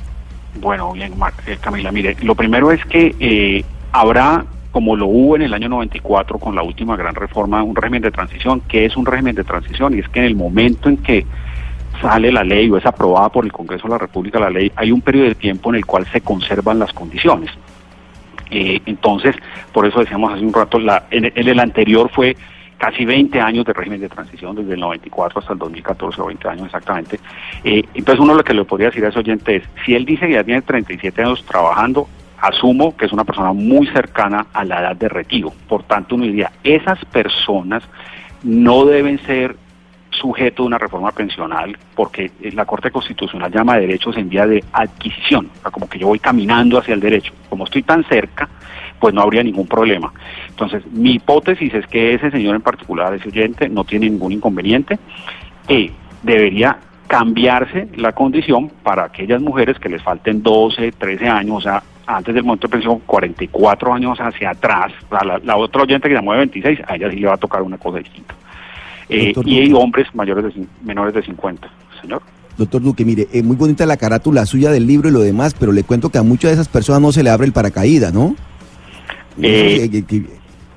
Bueno, 0.61 0.93
bien, 0.93 1.13
eh, 1.47 1.57
Camila, 1.61 1.93
mire, 1.93 2.17
lo 2.23 2.35
primero 2.35 2.73
es 2.73 2.85
que 2.87 3.15
eh, 3.21 3.65
habrá, 3.93 4.45
como 4.71 4.97
lo 4.97 5.07
hubo 5.07 5.37
en 5.37 5.43
el 5.43 5.55
año 5.55 5.69
94 5.69 6.39
con 6.39 6.55
la 6.55 6.63
última 6.63 6.97
gran 6.97 7.15
reforma, 7.15 7.63
un 7.63 7.75
régimen 7.75 8.03
de 8.03 8.11
transición. 8.11 8.61
que 8.69 8.85
es 8.85 8.97
un 8.97 9.07
régimen 9.07 9.35
de 9.35 9.45
transición? 9.45 9.95
Y 9.95 10.01
es 10.01 10.09
que 10.09 10.21
en 10.21 10.27
el 10.27 10.37
momento 10.37 10.91
en 10.91 10.99
que 10.99 11.25
sale 12.03 12.31
la 12.31 12.45
ley 12.45 12.69
o 12.69 12.77
es 12.77 12.85
aprobada 12.85 13.31
por 13.31 13.47
el 13.47 13.53
Congreso 13.53 13.85
de 13.85 13.95
la 13.95 13.99
República 13.99 14.39
la 14.39 14.51
ley, 14.51 14.71
hay 14.77 14.93
un 14.93 15.01
periodo 15.01 15.29
de 15.29 15.35
tiempo 15.35 15.71
en 15.71 15.77
el 15.77 15.87
cual 15.87 16.07
se 16.13 16.21
conservan 16.21 16.79
las 16.79 16.93
condiciones. 16.93 17.51
Eh, 18.51 18.81
entonces, 18.87 19.35
por 19.73 19.87
eso 19.87 20.01
decíamos 20.01 20.33
hace 20.33 20.45
un 20.45 20.53
rato, 20.53 20.79
la, 20.79 21.05
en, 21.11 21.25
en 21.25 21.49
el 21.49 21.59
anterior 21.59 22.11
fue 22.13 22.37
casi 22.79 23.05
20 23.05 23.41
años 23.41 23.65
de 23.65 23.73
régimen 23.73 24.01
de 24.01 24.09
transición, 24.09 24.57
desde 24.57 24.75
el 24.75 24.81
94 24.81 25.41
hasta 25.41 25.53
el 25.53 25.59
2014, 25.59 26.21
o 26.21 26.27
20 26.27 26.49
años 26.49 26.67
exactamente. 26.67 27.19
Eh, 27.65 27.83
entonces, 27.95 28.23
uno 28.23 28.35
lo 28.35 28.45
que 28.45 28.55
le 28.55 28.65
podría 28.65 28.89
decir 28.89 29.05
a 29.05 29.09
ese 29.09 29.19
oyente 29.19 29.57
es, 29.57 29.63
si 29.85 29.95
él 29.95 30.05
dice 30.05 30.27
que 30.27 30.35
ya 30.35 30.45
tiene 30.45 30.63
37 30.63 31.23
años 31.23 31.45
trabajando, 31.45 32.09
asumo 32.41 32.97
que 32.97 33.07
es 33.07 33.13
una 33.13 33.25
persona 33.25 33.53
muy 33.53 33.87
cercana 33.89 34.47
a 34.53 34.65
la 34.65 34.81
edad 34.81 34.97
de 34.97 35.09
retiro. 35.09 35.53
Por 35.69 35.85
tanto, 35.85 36.15
uno 36.15 36.25
diría, 36.25 36.53
esas 36.63 37.03
personas 37.07 37.83
no 38.43 38.85
deben 38.85 39.19
ser 39.25 39.57
sujeto 40.11 40.63
de 40.63 40.69
una 40.69 40.79
reforma 40.79 41.11
pensional 41.13 41.77
porque 41.95 42.31
la 42.53 42.65
Corte 42.65 42.91
Constitucional 42.91 43.53
llama 43.53 43.77
derechos 43.77 44.17
en 44.17 44.29
vía 44.29 44.47
de 44.47 44.65
adquisición, 44.73 45.51
como 45.71 45.89
que 45.89 45.99
yo 45.99 46.07
voy 46.07 46.19
caminando 46.19 46.79
hacia 46.79 46.95
el 46.95 47.01
derecho. 47.01 47.33
Como 47.57 47.65
estoy 47.65 47.85
tan 47.85 48.05
cerca, 48.05 48.51
pues 49.01 49.15
no 49.15 49.23
habría 49.23 49.43
ningún 49.43 49.67
problema. 49.67 50.13
Entonces, 50.47 50.87
mi 50.93 51.13
hipótesis 51.13 51.73
es 51.73 51.87
que 51.87 52.13
ese 52.13 52.31
señor 52.31 52.55
en 52.55 52.61
particular, 52.61 53.15
ese 53.15 53.31
oyente, 53.31 53.67
no 53.71 53.85
tiene 53.85 54.11
ningún 54.11 54.33
inconveniente 54.33 54.99
y 55.67 55.91
debería 56.23 56.77
cambiarse 57.07 57.89
la 57.97 58.13
condición 58.13 58.71
para 58.83 59.05
aquellas 59.05 59.41
mujeres 59.41 59.79
que 59.79 59.89
les 59.89 60.03
falten 60.03 60.43
12, 60.43 60.93
13 60.93 61.29
años, 61.29 61.57
o 61.57 61.61
sea, 61.63 61.83
antes 62.07 62.35
del 62.35 62.45
momento 62.45 62.67
de 62.67 62.73
pensión, 62.73 63.01
44 63.07 63.95
años 63.95 64.19
hacia 64.21 64.51
atrás. 64.51 64.93
O 65.09 65.17
sea, 65.17 65.27
la, 65.27 65.39
la 65.39 65.57
otra 65.57 65.85
oyente 65.85 66.11
que 66.11 66.15
llamó 66.15 66.33
de 66.33 66.41
26, 66.41 66.81
a 66.87 66.97
ella 66.97 67.11
sí 67.11 67.17
le 67.17 67.27
va 67.27 67.35
a 67.35 67.39
tocar 67.39 67.63
una 67.63 67.79
cosa 67.79 68.01
distinta. 68.01 68.35
Eh, 69.09 69.33
y 69.47 69.61
hay 69.61 69.73
hombres 69.73 70.15
mayores 70.15 70.55
de, 70.55 70.67
menores 70.85 71.15
de 71.15 71.23
50, 71.23 71.71
señor. 72.03 72.21
Doctor 72.59 72.83
Duque, 72.83 73.05
mire, 73.05 73.29
es 73.33 73.45
muy 73.45 73.57
bonita 73.57 73.85
la 73.87 73.97
carátula 73.97 74.47
suya 74.47 74.71
del 74.71 74.87
libro 74.87 75.09
y 75.09 75.13
lo 75.13 75.21
demás, 75.21 75.55
pero 75.59 75.73
le 75.73 75.83
cuento 75.85 76.09
que 76.11 76.19
a 76.19 76.23
muchas 76.23 76.51
de 76.51 76.55
esas 76.55 76.69
personas 76.69 77.03
no 77.03 77.13
se 77.13 77.23
le 77.23 77.31
abre 77.31 77.47
el 77.47 77.53
paracaídas, 77.53 78.13
¿no? 78.15 78.35
Eh. 79.41 79.89
Que- 79.91 80.05
que- 80.05 80.05
que 80.23 80.27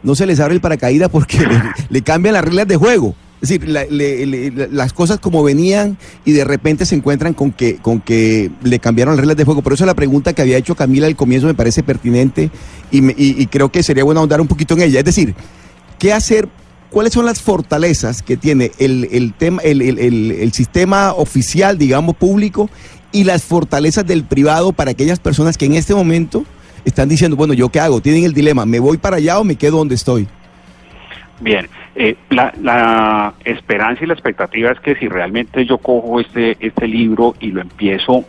no 0.03 0.15
se 0.15 0.25
les 0.25 0.39
abre 0.39 0.55
el 0.55 0.61
paracaídas 0.61 1.09
porque 1.09 1.37
le, 1.47 1.61
le 1.89 2.01
cambian 2.01 2.33
las 2.33 2.43
reglas 2.43 2.67
de 2.67 2.75
juego. 2.75 3.15
Es 3.41 3.47
decir, 3.47 3.69
la- 3.69 3.85
le- 3.85 4.25
le- 4.25 4.51
la- 4.51 4.67
las 4.69 4.91
cosas 4.91 5.19
como 5.19 5.41
venían 5.43 5.97
y 6.25 6.33
de 6.33 6.43
repente 6.43 6.85
se 6.85 6.95
encuentran 6.95 7.33
con 7.33 7.53
que, 7.53 7.77
con 7.77 8.01
que 8.01 8.51
le 8.63 8.79
cambiaron 8.79 9.13
las 9.13 9.19
reglas 9.21 9.37
de 9.37 9.45
juego. 9.45 9.61
Por 9.61 9.71
eso 9.71 9.85
la 9.85 9.93
pregunta 9.93 10.33
que 10.33 10.41
había 10.41 10.57
hecho 10.57 10.75
Camila 10.75 11.07
al 11.07 11.15
comienzo 11.15 11.47
me 11.47 11.53
parece 11.53 11.81
pertinente 11.81 12.51
y, 12.91 13.01
me- 13.01 13.15
y- 13.17 13.41
y 13.41 13.45
creo 13.47 13.71
que 13.71 13.81
sería 13.83 14.03
bueno 14.03 14.19
ahondar 14.19 14.41
un 14.41 14.47
poquito 14.47 14.73
en 14.73 14.81
ella. 14.81 14.99
Es 14.99 15.05
decir, 15.05 15.33
¿qué 15.97 16.11
hacer? 16.11 16.49
¿Cuáles 16.89 17.13
son 17.13 17.25
las 17.25 17.41
fortalezas 17.41 18.21
que 18.23 18.35
tiene 18.37 18.71
el, 18.79 19.07
el 19.11 19.33
tema, 19.33 19.61
el, 19.63 19.81
el- 19.81 19.99
el- 19.99 20.51
sistema 20.53 21.13
oficial, 21.13 21.77
digamos, 21.77 22.15
público, 22.15 22.69
y 23.11 23.23
las 23.23 23.43
fortalezas 23.43 24.05
del 24.05 24.23
privado 24.23 24.71
para 24.73 24.91
aquellas 24.91 25.19
personas 25.19 25.57
que 25.57 25.65
en 25.65 25.73
este 25.75 25.93
momento 25.93 26.45
están 26.85 27.07
diciendo, 27.09 27.37
bueno, 27.37 27.53
¿yo 27.53 27.69
qué 27.69 27.79
hago? 27.79 28.01
Tienen 28.01 28.23
el 28.23 28.33
dilema, 28.33 28.65
¿me 28.65 28.79
voy 28.79 28.97
para 28.97 29.17
allá 29.17 29.39
o 29.39 29.43
me 29.43 29.55
quedo 29.55 29.77
donde 29.77 29.95
estoy? 29.95 30.27
Bien, 31.39 31.67
eh, 31.95 32.15
la, 32.29 32.53
la 32.61 33.33
esperanza 33.45 34.03
y 34.03 34.07
la 34.07 34.13
expectativa 34.13 34.71
es 34.71 34.79
que 34.79 34.95
si 34.95 35.07
realmente 35.07 35.65
yo 35.65 35.77
cojo 35.77 36.19
este, 36.19 36.57
este 36.59 36.87
libro 36.87 37.35
y 37.39 37.47
lo 37.51 37.61
empiezo 37.61 38.25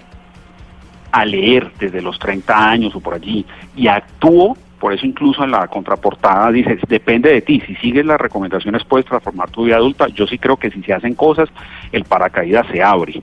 a 1.12 1.24
leer 1.24 1.72
desde 1.78 2.00
los 2.02 2.18
30 2.18 2.70
años 2.70 2.94
o 2.94 3.00
por 3.00 3.14
allí 3.14 3.44
y 3.76 3.88
actúo, 3.88 4.56
por 4.80 4.92
eso 4.92 5.06
incluso 5.06 5.44
en 5.44 5.52
la 5.52 5.68
contraportada 5.68 6.50
dice, 6.50 6.78
depende 6.88 7.32
de 7.32 7.42
ti, 7.42 7.62
si 7.66 7.76
sigues 7.76 8.04
las 8.04 8.20
recomendaciones 8.20 8.84
puedes 8.84 9.06
transformar 9.06 9.50
tu 9.50 9.64
vida 9.64 9.76
adulta, 9.76 10.08
yo 10.08 10.26
sí 10.26 10.38
creo 10.38 10.56
que 10.56 10.70
si 10.70 10.82
se 10.82 10.92
hacen 10.92 11.14
cosas, 11.14 11.48
el 11.92 12.04
paracaídas 12.04 12.66
se 12.72 12.82
abre. 12.82 13.22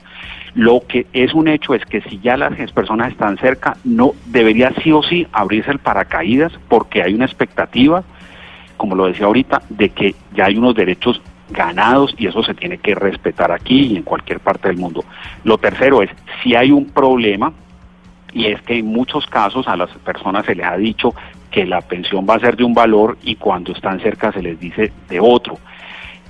Lo 0.53 0.81
que 0.87 1.07
es 1.13 1.33
un 1.33 1.47
hecho 1.47 1.73
es 1.73 1.83
que 1.85 2.01
si 2.01 2.19
ya 2.19 2.37
las 2.37 2.71
personas 2.71 3.11
están 3.11 3.37
cerca, 3.37 3.75
no 3.83 4.13
debería 4.27 4.71
sí 4.81 4.91
o 4.91 5.03
sí 5.03 5.27
abrirse 5.31 5.71
el 5.71 5.79
paracaídas 5.79 6.53
porque 6.69 7.03
hay 7.03 7.13
una 7.13 7.25
expectativa 7.25 8.03
como 8.77 8.95
lo 8.95 9.07
decía 9.07 9.25
ahorita, 9.25 9.63
de 9.69 9.89
que 9.89 10.15
ya 10.33 10.45
hay 10.45 10.57
unos 10.57 10.75
derechos 10.75 11.21
ganados 11.49 12.13
y 12.17 12.27
eso 12.27 12.43
se 12.43 12.53
tiene 12.53 12.77
que 12.77 12.95
respetar 12.95 13.51
aquí 13.51 13.87
y 13.87 13.97
en 13.97 14.03
cualquier 14.03 14.39
parte 14.39 14.69
del 14.69 14.77
mundo. 14.77 15.03
Lo 15.43 15.57
tercero 15.57 16.01
es, 16.01 16.09
si 16.43 16.55
hay 16.55 16.71
un 16.71 16.85
problema, 16.85 17.51
y 18.33 18.47
es 18.47 18.61
que 18.61 18.77
en 18.77 18.87
muchos 18.87 19.25
casos 19.25 19.67
a 19.67 19.75
las 19.75 19.89
personas 19.99 20.45
se 20.45 20.55
les 20.55 20.65
ha 20.65 20.77
dicho 20.77 21.13
que 21.51 21.65
la 21.65 21.81
pensión 21.81 22.25
va 22.29 22.35
a 22.35 22.39
ser 22.39 22.55
de 22.55 22.63
un 22.63 22.73
valor 22.73 23.17
y 23.23 23.35
cuando 23.35 23.71
están 23.71 23.99
cerca 23.99 24.31
se 24.31 24.41
les 24.41 24.59
dice 24.59 24.91
de 25.09 25.19
otro. 25.19 25.57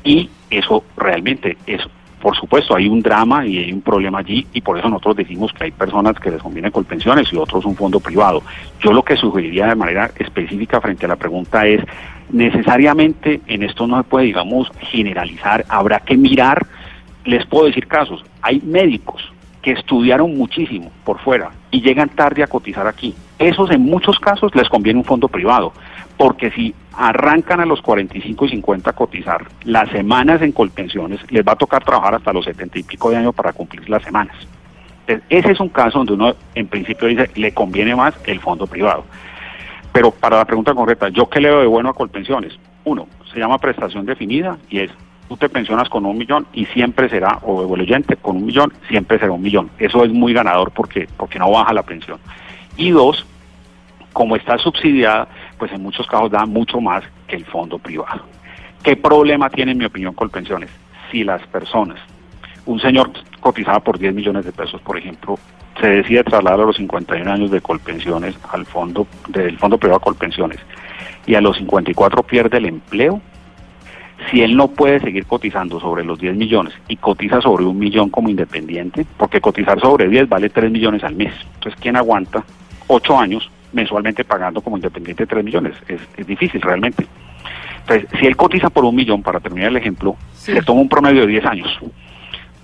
Y 0.03 0.29
eso 0.49 0.83
realmente 0.95 1.57
es, 1.65 1.81
por 2.21 2.35
supuesto, 2.35 2.75
hay 2.75 2.87
un 2.87 3.01
drama 3.01 3.45
y 3.45 3.57
hay 3.57 3.73
un 3.73 3.81
problema 3.81 4.19
allí 4.19 4.45
y 4.53 4.61
por 4.61 4.77
eso 4.77 4.89
nosotros 4.89 5.17
decimos 5.17 5.51
que 5.53 5.65
hay 5.65 5.71
personas 5.71 6.19
que 6.19 6.31
les 6.31 6.41
conviene 6.41 6.71
con 6.71 6.83
pensiones 6.85 7.31
y 7.33 7.37
otros 7.37 7.65
un 7.65 7.75
fondo 7.75 7.99
privado. 7.99 8.41
Yo 8.79 8.93
lo 8.93 9.03
que 9.03 9.17
sugeriría 9.17 9.67
de 9.67 9.75
manera 9.75 10.11
específica 10.17 10.79
frente 10.81 11.05
a 11.05 11.09
la 11.09 11.15
pregunta 11.15 11.65
es, 11.65 11.81
necesariamente 12.29 13.41
en 13.47 13.63
esto 13.63 13.87
no 13.87 13.97
se 13.97 14.03
puede, 14.03 14.25
digamos, 14.25 14.71
generalizar, 14.79 15.65
habrá 15.69 15.99
que 15.99 16.17
mirar, 16.17 16.65
les 17.25 17.45
puedo 17.45 17.65
decir 17.65 17.87
casos, 17.87 18.23
hay 18.41 18.61
médicos 18.61 19.33
que 19.67 19.73
estudiaron 19.73 20.33
muchísimo 20.37 20.93
por 21.03 21.19
fuera 21.19 21.51
y 21.71 21.81
llegan 21.81 22.07
tarde 22.07 22.41
a 22.41 22.47
cotizar 22.47 22.87
aquí. 22.87 23.13
Esos 23.37 23.69
en 23.69 23.81
muchos 23.81 24.17
casos 24.17 24.55
les 24.55 24.69
conviene 24.69 24.99
un 24.99 25.03
fondo 25.03 25.27
privado, 25.27 25.73
porque 26.15 26.51
si 26.51 26.73
arrancan 26.93 27.59
a 27.59 27.65
los 27.65 27.81
45 27.81 28.45
y 28.45 28.49
50 28.49 28.89
a 28.89 28.93
cotizar, 28.93 29.45
las 29.65 29.89
semanas 29.89 30.41
en 30.41 30.53
colpensiones 30.53 31.19
les 31.29 31.45
va 31.45 31.51
a 31.51 31.55
tocar 31.57 31.83
trabajar 31.83 32.15
hasta 32.15 32.31
los 32.31 32.45
70 32.45 32.79
y 32.79 32.83
pico 32.83 33.09
de 33.09 33.17
años 33.17 33.35
para 33.35 33.51
cumplir 33.51 33.89
las 33.89 34.03
semanas. 34.03 34.37
Entonces, 35.05 35.25
ese 35.27 35.51
es 35.51 35.59
un 35.59 35.67
caso 35.67 35.97
donde 35.97 36.13
uno 36.13 36.33
en 36.55 36.67
principio 36.67 37.09
dice 37.09 37.29
le 37.35 37.53
conviene 37.53 37.93
más 37.93 38.15
el 38.25 38.39
fondo 38.39 38.67
privado. 38.67 39.03
Pero 39.91 40.11
para 40.11 40.37
la 40.37 40.45
pregunta 40.45 40.73
concreta, 40.73 41.09
¿yo 41.09 41.27
qué 41.27 41.41
le 41.41 41.49
doy 41.49 41.63
de 41.63 41.67
bueno 41.67 41.89
a 41.89 41.93
Colpensiones? 41.93 42.57
Uno, 42.85 43.09
se 43.33 43.37
llama 43.37 43.57
prestación 43.57 44.05
definida 44.05 44.57
y 44.69 44.79
es, 44.79 44.91
tú 45.27 45.37
te 45.37 45.49
pensionas 45.49 45.89
con 45.89 46.05
un 46.05 46.17
millón 46.17 46.47
y 46.53 46.65
siempre 46.65 47.09
será, 47.09 47.39
o 47.43 47.75
el 47.75 47.81
oyente 47.81 48.15
con 48.15 48.37
un 48.37 48.45
millón, 48.45 48.73
siempre 48.87 49.19
será 49.19 49.31
un 49.31 49.41
millón. 49.41 49.69
Eso 49.77 50.03
es 50.03 50.11
muy 50.11 50.33
ganador 50.33 50.71
porque, 50.71 51.07
porque 51.17 51.39
no 51.39 51.51
baja 51.51 51.73
la 51.73 51.83
pensión. 51.83 52.19
Y 52.77 52.91
dos, 52.91 53.25
como 54.13 54.35
está 54.35 54.57
subsidiada, 54.57 55.27
pues 55.57 55.71
en 55.71 55.81
muchos 55.81 56.07
casos 56.07 56.31
da 56.31 56.45
mucho 56.45 56.79
más 56.79 57.03
que 57.27 57.35
el 57.35 57.45
fondo 57.45 57.77
privado. 57.79 58.21
¿Qué 58.83 58.95
problema 58.95 59.49
tiene, 59.49 59.73
en 59.73 59.79
mi 59.79 59.85
opinión, 59.85 60.13
Colpensiones? 60.13 60.69
Si 61.11 61.23
las 61.23 61.45
personas, 61.47 61.99
un 62.65 62.79
señor 62.79 63.11
cotizaba 63.39 63.79
por 63.79 63.99
10 63.99 64.13
millones 64.13 64.45
de 64.45 64.51
pesos, 64.51 64.81
por 64.81 64.97
ejemplo, 64.97 65.37
se 65.79 65.87
decide 65.87 66.23
trasladar 66.23 66.61
a 66.61 66.65
los 66.65 66.77
51 66.77 67.31
años 67.31 67.51
de 67.51 67.61
Colpensiones 67.61 68.35
al 68.51 68.65
fondo, 68.65 69.07
del 69.27 69.57
fondo 69.57 69.77
privado 69.77 69.97
a 69.97 70.03
Colpensiones, 70.03 70.59
y 71.25 71.35
a 71.35 71.41
los 71.41 71.57
54 71.57 72.23
pierde 72.23 72.57
el 72.57 72.65
empleo, 72.65 73.21
si 74.29 74.41
él 74.41 74.55
no 74.55 74.67
puede 74.67 74.99
seguir 74.99 75.25
cotizando 75.25 75.79
sobre 75.79 76.03
los 76.03 76.19
10 76.19 76.35
millones 76.35 76.73
y 76.87 76.97
cotiza 76.97 77.41
sobre 77.41 77.65
un 77.65 77.77
millón 77.77 78.09
como 78.09 78.29
independiente, 78.29 79.05
porque 79.17 79.41
cotizar 79.41 79.79
sobre 79.79 80.07
10 80.09 80.27
vale 80.27 80.49
3 80.49 80.71
millones 80.71 81.03
al 81.03 81.15
mes. 81.15 81.33
Entonces, 81.55 81.79
¿quién 81.81 81.95
aguanta 81.95 82.43
8 82.87 83.19
años 83.19 83.49
mensualmente 83.73 84.23
pagando 84.23 84.61
como 84.61 84.77
independiente 84.77 85.25
3 85.25 85.43
millones? 85.43 85.75
Es, 85.87 86.01
es 86.17 86.27
difícil 86.27 86.61
realmente. 86.61 87.07
Entonces, 87.81 88.09
si 88.19 88.25
él 88.25 88.35
cotiza 88.35 88.69
por 88.69 88.83
un 88.83 88.95
millón, 88.95 89.23
para 89.23 89.39
terminar 89.39 89.69
el 89.69 89.77
ejemplo, 89.77 90.17
le 90.47 90.61
toma 90.61 90.81
un 90.81 90.89
promedio 90.89 91.21
de 91.21 91.27
10 91.27 91.45
años. 91.45 91.79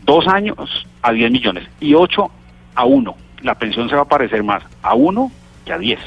Dos 0.03 0.27
años 0.27 0.85
a 1.01 1.13
10 1.13 1.31
millones 1.31 1.67
y 1.79 1.93
8 1.93 2.29
a 2.75 2.85
1. 2.85 3.15
La 3.41 3.55
pensión 3.55 3.87
se 3.89 3.95
va 3.95 4.01
a 4.01 4.05
parecer 4.05 4.43
más 4.43 4.63
a 4.81 4.95
1 4.95 5.31
que 5.65 5.71
a 5.71 5.77
10. 5.77 5.99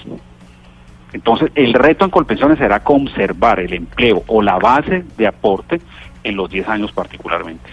Entonces, 1.17 1.51
el 1.55 1.73
reto 1.73 2.05
en 2.05 2.11
Colpensiones 2.11 2.59
será 2.59 2.81
conservar 2.81 3.59
el 3.59 3.73
empleo 3.73 4.23
o 4.27 4.43
la 4.43 4.59
base 4.59 5.03
de 5.17 5.27
aporte 5.27 5.81
en 6.23 6.37
los 6.37 6.51
10 6.51 6.69
años 6.69 6.93
particularmente. 6.93 7.71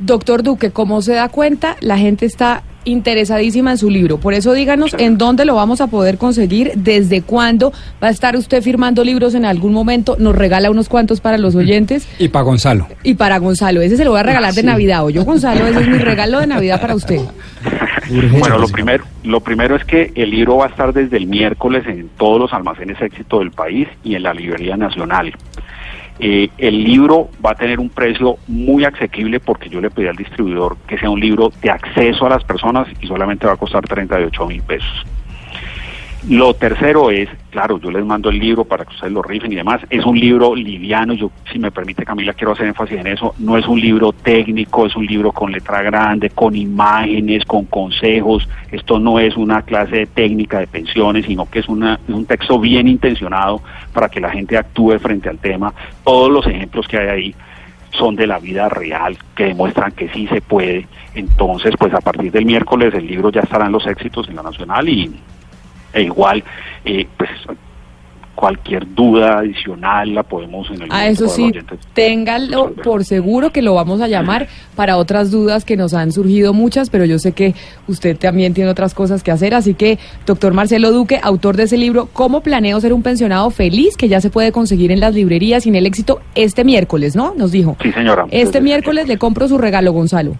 Doctor 0.00 0.42
Duque, 0.42 0.72
como 0.72 1.00
se 1.00 1.14
da 1.14 1.28
cuenta, 1.28 1.76
la 1.80 1.98
gente 1.98 2.26
está 2.26 2.64
interesadísima 2.84 3.72
en 3.72 3.78
su 3.78 3.90
libro. 3.90 4.18
Por 4.18 4.34
eso 4.34 4.52
díganos 4.52 4.94
en 4.98 5.18
dónde 5.18 5.44
lo 5.44 5.54
vamos 5.54 5.80
a 5.80 5.86
poder 5.86 6.18
conseguir, 6.18 6.72
desde 6.76 7.22
cuándo 7.22 7.72
va 8.02 8.08
a 8.08 8.10
estar 8.10 8.36
usted 8.36 8.62
firmando 8.62 9.04
libros 9.04 9.34
en 9.34 9.44
algún 9.44 9.72
momento, 9.72 10.16
nos 10.18 10.34
regala 10.34 10.70
unos 10.70 10.88
cuantos 10.88 11.20
para 11.20 11.38
los 11.38 11.54
oyentes 11.54 12.08
Y 12.18 12.28
para 12.28 12.44
Gonzalo. 12.44 12.86
y 13.02 13.14
para 13.14 13.38
Gonzalo, 13.38 13.80
ese 13.80 13.96
se 13.96 14.04
lo 14.04 14.10
voy 14.10 14.20
a 14.20 14.24
regalar 14.24 14.54
de 14.54 14.62
Navidad. 14.62 15.04
O 15.04 15.10
yo, 15.10 15.24
Gonzalo, 15.24 15.66
ese 15.66 15.80
es 15.80 15.88
mi 15.88 15.98
regalo 15.98 16.40
de 16.40 16.46
Navidad 16.46 16.80
para 16.80 16.94
usted. 16.94 17.20
Bueno, 18.38 18.58
lo 18.58 18.68
primero, 18.68 19.04
lo 19.22 19.40
primero 19.40 19.76
es 19.76 19.84
que 19.84 20.12
el 20.14 20.30
libro 20.30 20.56
va 20.56 20.66
a 20.66 20.68
estar 20.68 20.92
desde 20.92 21.16
el 21.16 21.26
miércoles 21.26 21.84
en 21.86 22.08
todos 22.16 22.40
los 22.40 22.52
almacenes 22.52 23.00
éxito 23.00 23.38
del 23.38 23.52
país 23.52 23.86
y 24.02 24.16
en 24.16 24.24
la 24.24 24.34
librería 24.34 24.76
nacional. 24.76 25.32
Eh, 26.22 26.50
el 26.58 26.84
libro 26.84 27.30
va 27.44 27.52
a 27.52 27.54
tener 27.54 27.80
un 27.80 27.88
precio 27.88 28.36
muy 28.46 28.84
asequible 28.84 29.40
porque 29.40 29.70
yo 29.70 29.80
le 29.80 29.90
pedí 29.90 30.06
al 30.06 30.16
distribuidor 30.16 30.76
que 30.86 30.98
sea 30.98 31.08
un 31.08 31.18
libro 31.18 31.50
de 31.62 31.70
acceso 31.70 32.26
a 32.26 32.28
las 32.28 32.44
personas 32.44 32.88
y 33.00 33.06
solamente 33.06 33.46
va 33.46 33.54
a 33.54 33.56
costar 33.56 33.82
38 33.86 34.46
mil 34.46 34.62
pesos. 34.62 35.06
Lo 36.28 36.52
tercero 36.52 37.10
es, 37.10 37.30
claro, 37.48 37.80
yo 37.80 37.90
les 37.90 38.04
mando 38.04 38.28
el 38.28 38.38
libro 38.38 38.66
para 38.66 38.84
que 38.84 38.92
ustedes 38.92 39.12
lo 39.12 39.22
rifen 39.22 39.52
y 39.52 39.56
demás. 39.56 39.80
Es 39.88 40.04
un 40.04 40.20
libro 40.20 40.54
liviano, 40.54 41.14
yo, 41.14 41.30
si 41.50 41.58
me 41.58 41.70
permite 41.70 42.04
Camila, 42.04 42.34
quiero 42.34 42.52
hacer 42.52 42.66
énfasis 42.66 42.98
en 42.98 43.06
eso. 43.06 43.34
No 43.38 43.56
es 43.56 43.66
un 43.66 43.80
libro 43.80 44.12
técnico, 44.12 44.84
es 44.84 44.94
un 44.96 45.06
libro 45.06 45.32
con 45.32 45.50
letra 45.50 45.80
grande, 45.80 46.28
con 46.28 46.54
imágenes, 46.54 47.46
con 47.46 47.64
consejos. 47.64 48.46
Esto 48.70 48.98
no 48.98 49.18
es 49.18 49.34
una 49.36 49.62
clase 49.62 49.96
de 49.96 50.06
técnica 50.06 50.58
de 50.60 50.66
pensiones, 50.66 51.24
sino 51.24 51.48
que 51.48 51.60
es 51.60 51.68
una, 51.68 51.98
un 52.08 52.26
texto 52.26 52.60
bien 52.60 52.86
intencionado 52.86 53.62
para 53.94 54.10
que 54.10 54.20
la 54.20 54.30
gente 54.30 54.58
actúe 54.58 54.98
frente 54.98 55.30
al 55.30 55.38
tema. 55.38 55.72
Todos 56.04 56.30
los 56.30 56.46
ejemplos 56.46 56.86
que 56.86 56.98
hay 56.98 57.08
ahí 57.08 57.34
son 57.92 58.14
de 58.14 58.26
la 58.26 58.38
vida 58.38 58.68
real, 58.68 59.16
que 59.34 59.44
demuestran 59.44 59.92
que 59.92 60.10
sí 60.10 60.26
se 60.26 60.42
puede. 60.42 60.86
Entonces, 61.14 61.74
pues 61.78 61.94
a 61.94 62.00
partir 62.00 62.30
del 62.30 62.44
miércoles 62.44 62.92
el 62.94 63.06
libro 63.06 63.30
ya 63.30 63.40
estará 63.40 63.66
en 63.66 63.72
los 63.72 63.86
éxitos 63.86 64.28
en 64.28 64.36
la 64.36 64.42
nacional 64.42 64.86
y 64.88 65.10
e 65.92 66.02
igual, 66.02 66.42
eh, 66.84 67.06
pues 67.16 67.30
cualquier 68.40 68.94
duda 68.94 69.40
adicional 69.40 70.14
la 70.14 70.22
podemos 70.22 70.70
en 70.70 70.80
el 70.80 70.88
A 70.90 71.08
eso 71.08 71.28
sí, 71.28 71.52
téngalo 71.92 72.72
por 72.72 73.04
seguro 73.04 73.50
que 73.50 73.60
lo 73.60 73.74
vamos 73.74 74.00
a 74.00 74.08
llamar 74.08 74.48
para 74.74 74.96
otras 74.96 75.30
dudas 75.30 75.66
que 75.66 75.76
nos 75.76 75.92
han 75.92 76.10
surgido 76.10 76.54
muchas, 76.54 76.88
pero 76.88 77.04
yo 77.04 77.18
sé 77.18 77.32
que 77.32 77.54
usted 77.86 78.16
también 78.16 78.54
tiene 78.54 78.70
otras 78.70 78.94
cosas 78.94 79.22
que 79.22 79.30
hacer, 79.30 79.54
así 79.54 79.74
que, 79.74 79.98
doctor 80.24 80.54
Marcelo 80.54 80.90
Duque, 80.90 81.20
autor 81.22 81.58
de 81.58 81.64
ese 81.64 81.76
libro, 81.76 82.08
¿Cómo 82.14 82.40
planeo 82.40 82.80
ser 82.80 82.94
un 82.94 83.02
pensionado 83.02 83.50
feliz? 83.50 83.98
que 83.98 84.08
ya 84.08 84.22
se 84.22 84.30
puede 84.30 84.52
conseguir 84.52 84.90
en 84.90 85.00
las 85.00 85.14
librerías 85.14 85.64
sin 85.64 85.74
el 85.74 85.84
éxito 85.84 86.20
este 86.34 86.64
miércoles, 86.64 87.14
¿no? 87.14 87.34
Nos 87.36 87.52
dijo. 87.52 87.76
Sí, 87.82 87.92
señora. 87.92 88.24
Este 88.30 88.62
miércoles 88.62 89.06
le 89.06 89.18
compro 89.18 89.48
su 89.48 89.58
regalo, 89.58 89.92
Gonzalo. 89.92 90.36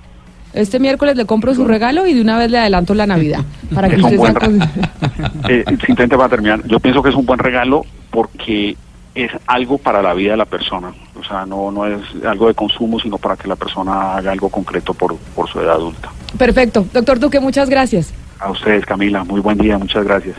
Este 0.53 0.79
miércoles 0.81 1.17
le 1.17 1.27
compro 1.27 1.55
su 1.55 1.65
regalo 1.65 2.07
y 2.07 2.15
de 2.15 2.21
una 2.21 2.39
vez 2.39 2.51
le 2.51 2.59
adelanto 2.59 2.95
la 2.95 3.07
Navidad. 3.07 3.41
Para 3.75 3.89
que 3.89 3.97
Es 3.97 4.01
un 4.03 4.05
usted 4.07 4.19
buen 4.19 4.35
con- 4.35 4.61
Eh, 5.49 5.65
simplemente 5.87 6.17
para 6.17 6.29
terminar, 6.29 6.63
yo 6.67 6.81
pienso 6.81 7.03
que 7.03 7.09
es 7.11 7.15
un 7.15 7.25
buen 7.27 7.39
regalo 7.39 7.85
porque 8.11 8.77
es 9.15 9.31
algo 9.47 9.79
para 9.79 10.03
la 10.03 10.15
vida 10.15 10.33
de 10.33 10.37
la 10.37 10.45
persona. 10.45 10.93
O 11.21 11.25
sea, 11.25 11.45
no, 11.47 11.71
no 11.71 11.87
es 11.87 12.01
algo 12.27 12.49
de 12.49 12.55
consumo, 12.55 12.99
sino 13.01 13.19
para 13.19 13.37
que 13.37 13.49
la 13.49 13.57
persona 13.57 14.17
haga 14.17 14.33
algo 14.33 14.49
concreto 14.49 14.95
por, 14.95 15.17
por 15.17 15.49
su 15.49 15.61
edad 15.61 15.75
adulta. 15.75 16.11
Perfecto. 16.39 16.87
Doctor 16.93 17.19
Duque, 17.19 17.41
muchas 17.41 17.69
gracias. 17.69 18.13
A 18.39 18.51
ustedes, 18.51 18.87
Camila, 18.87 19.25
muy 19.25 19.41
buen 19.41 19.59
día, 19.59 19.77
muchas 19.79 20.05
gracias. 20.05 20.37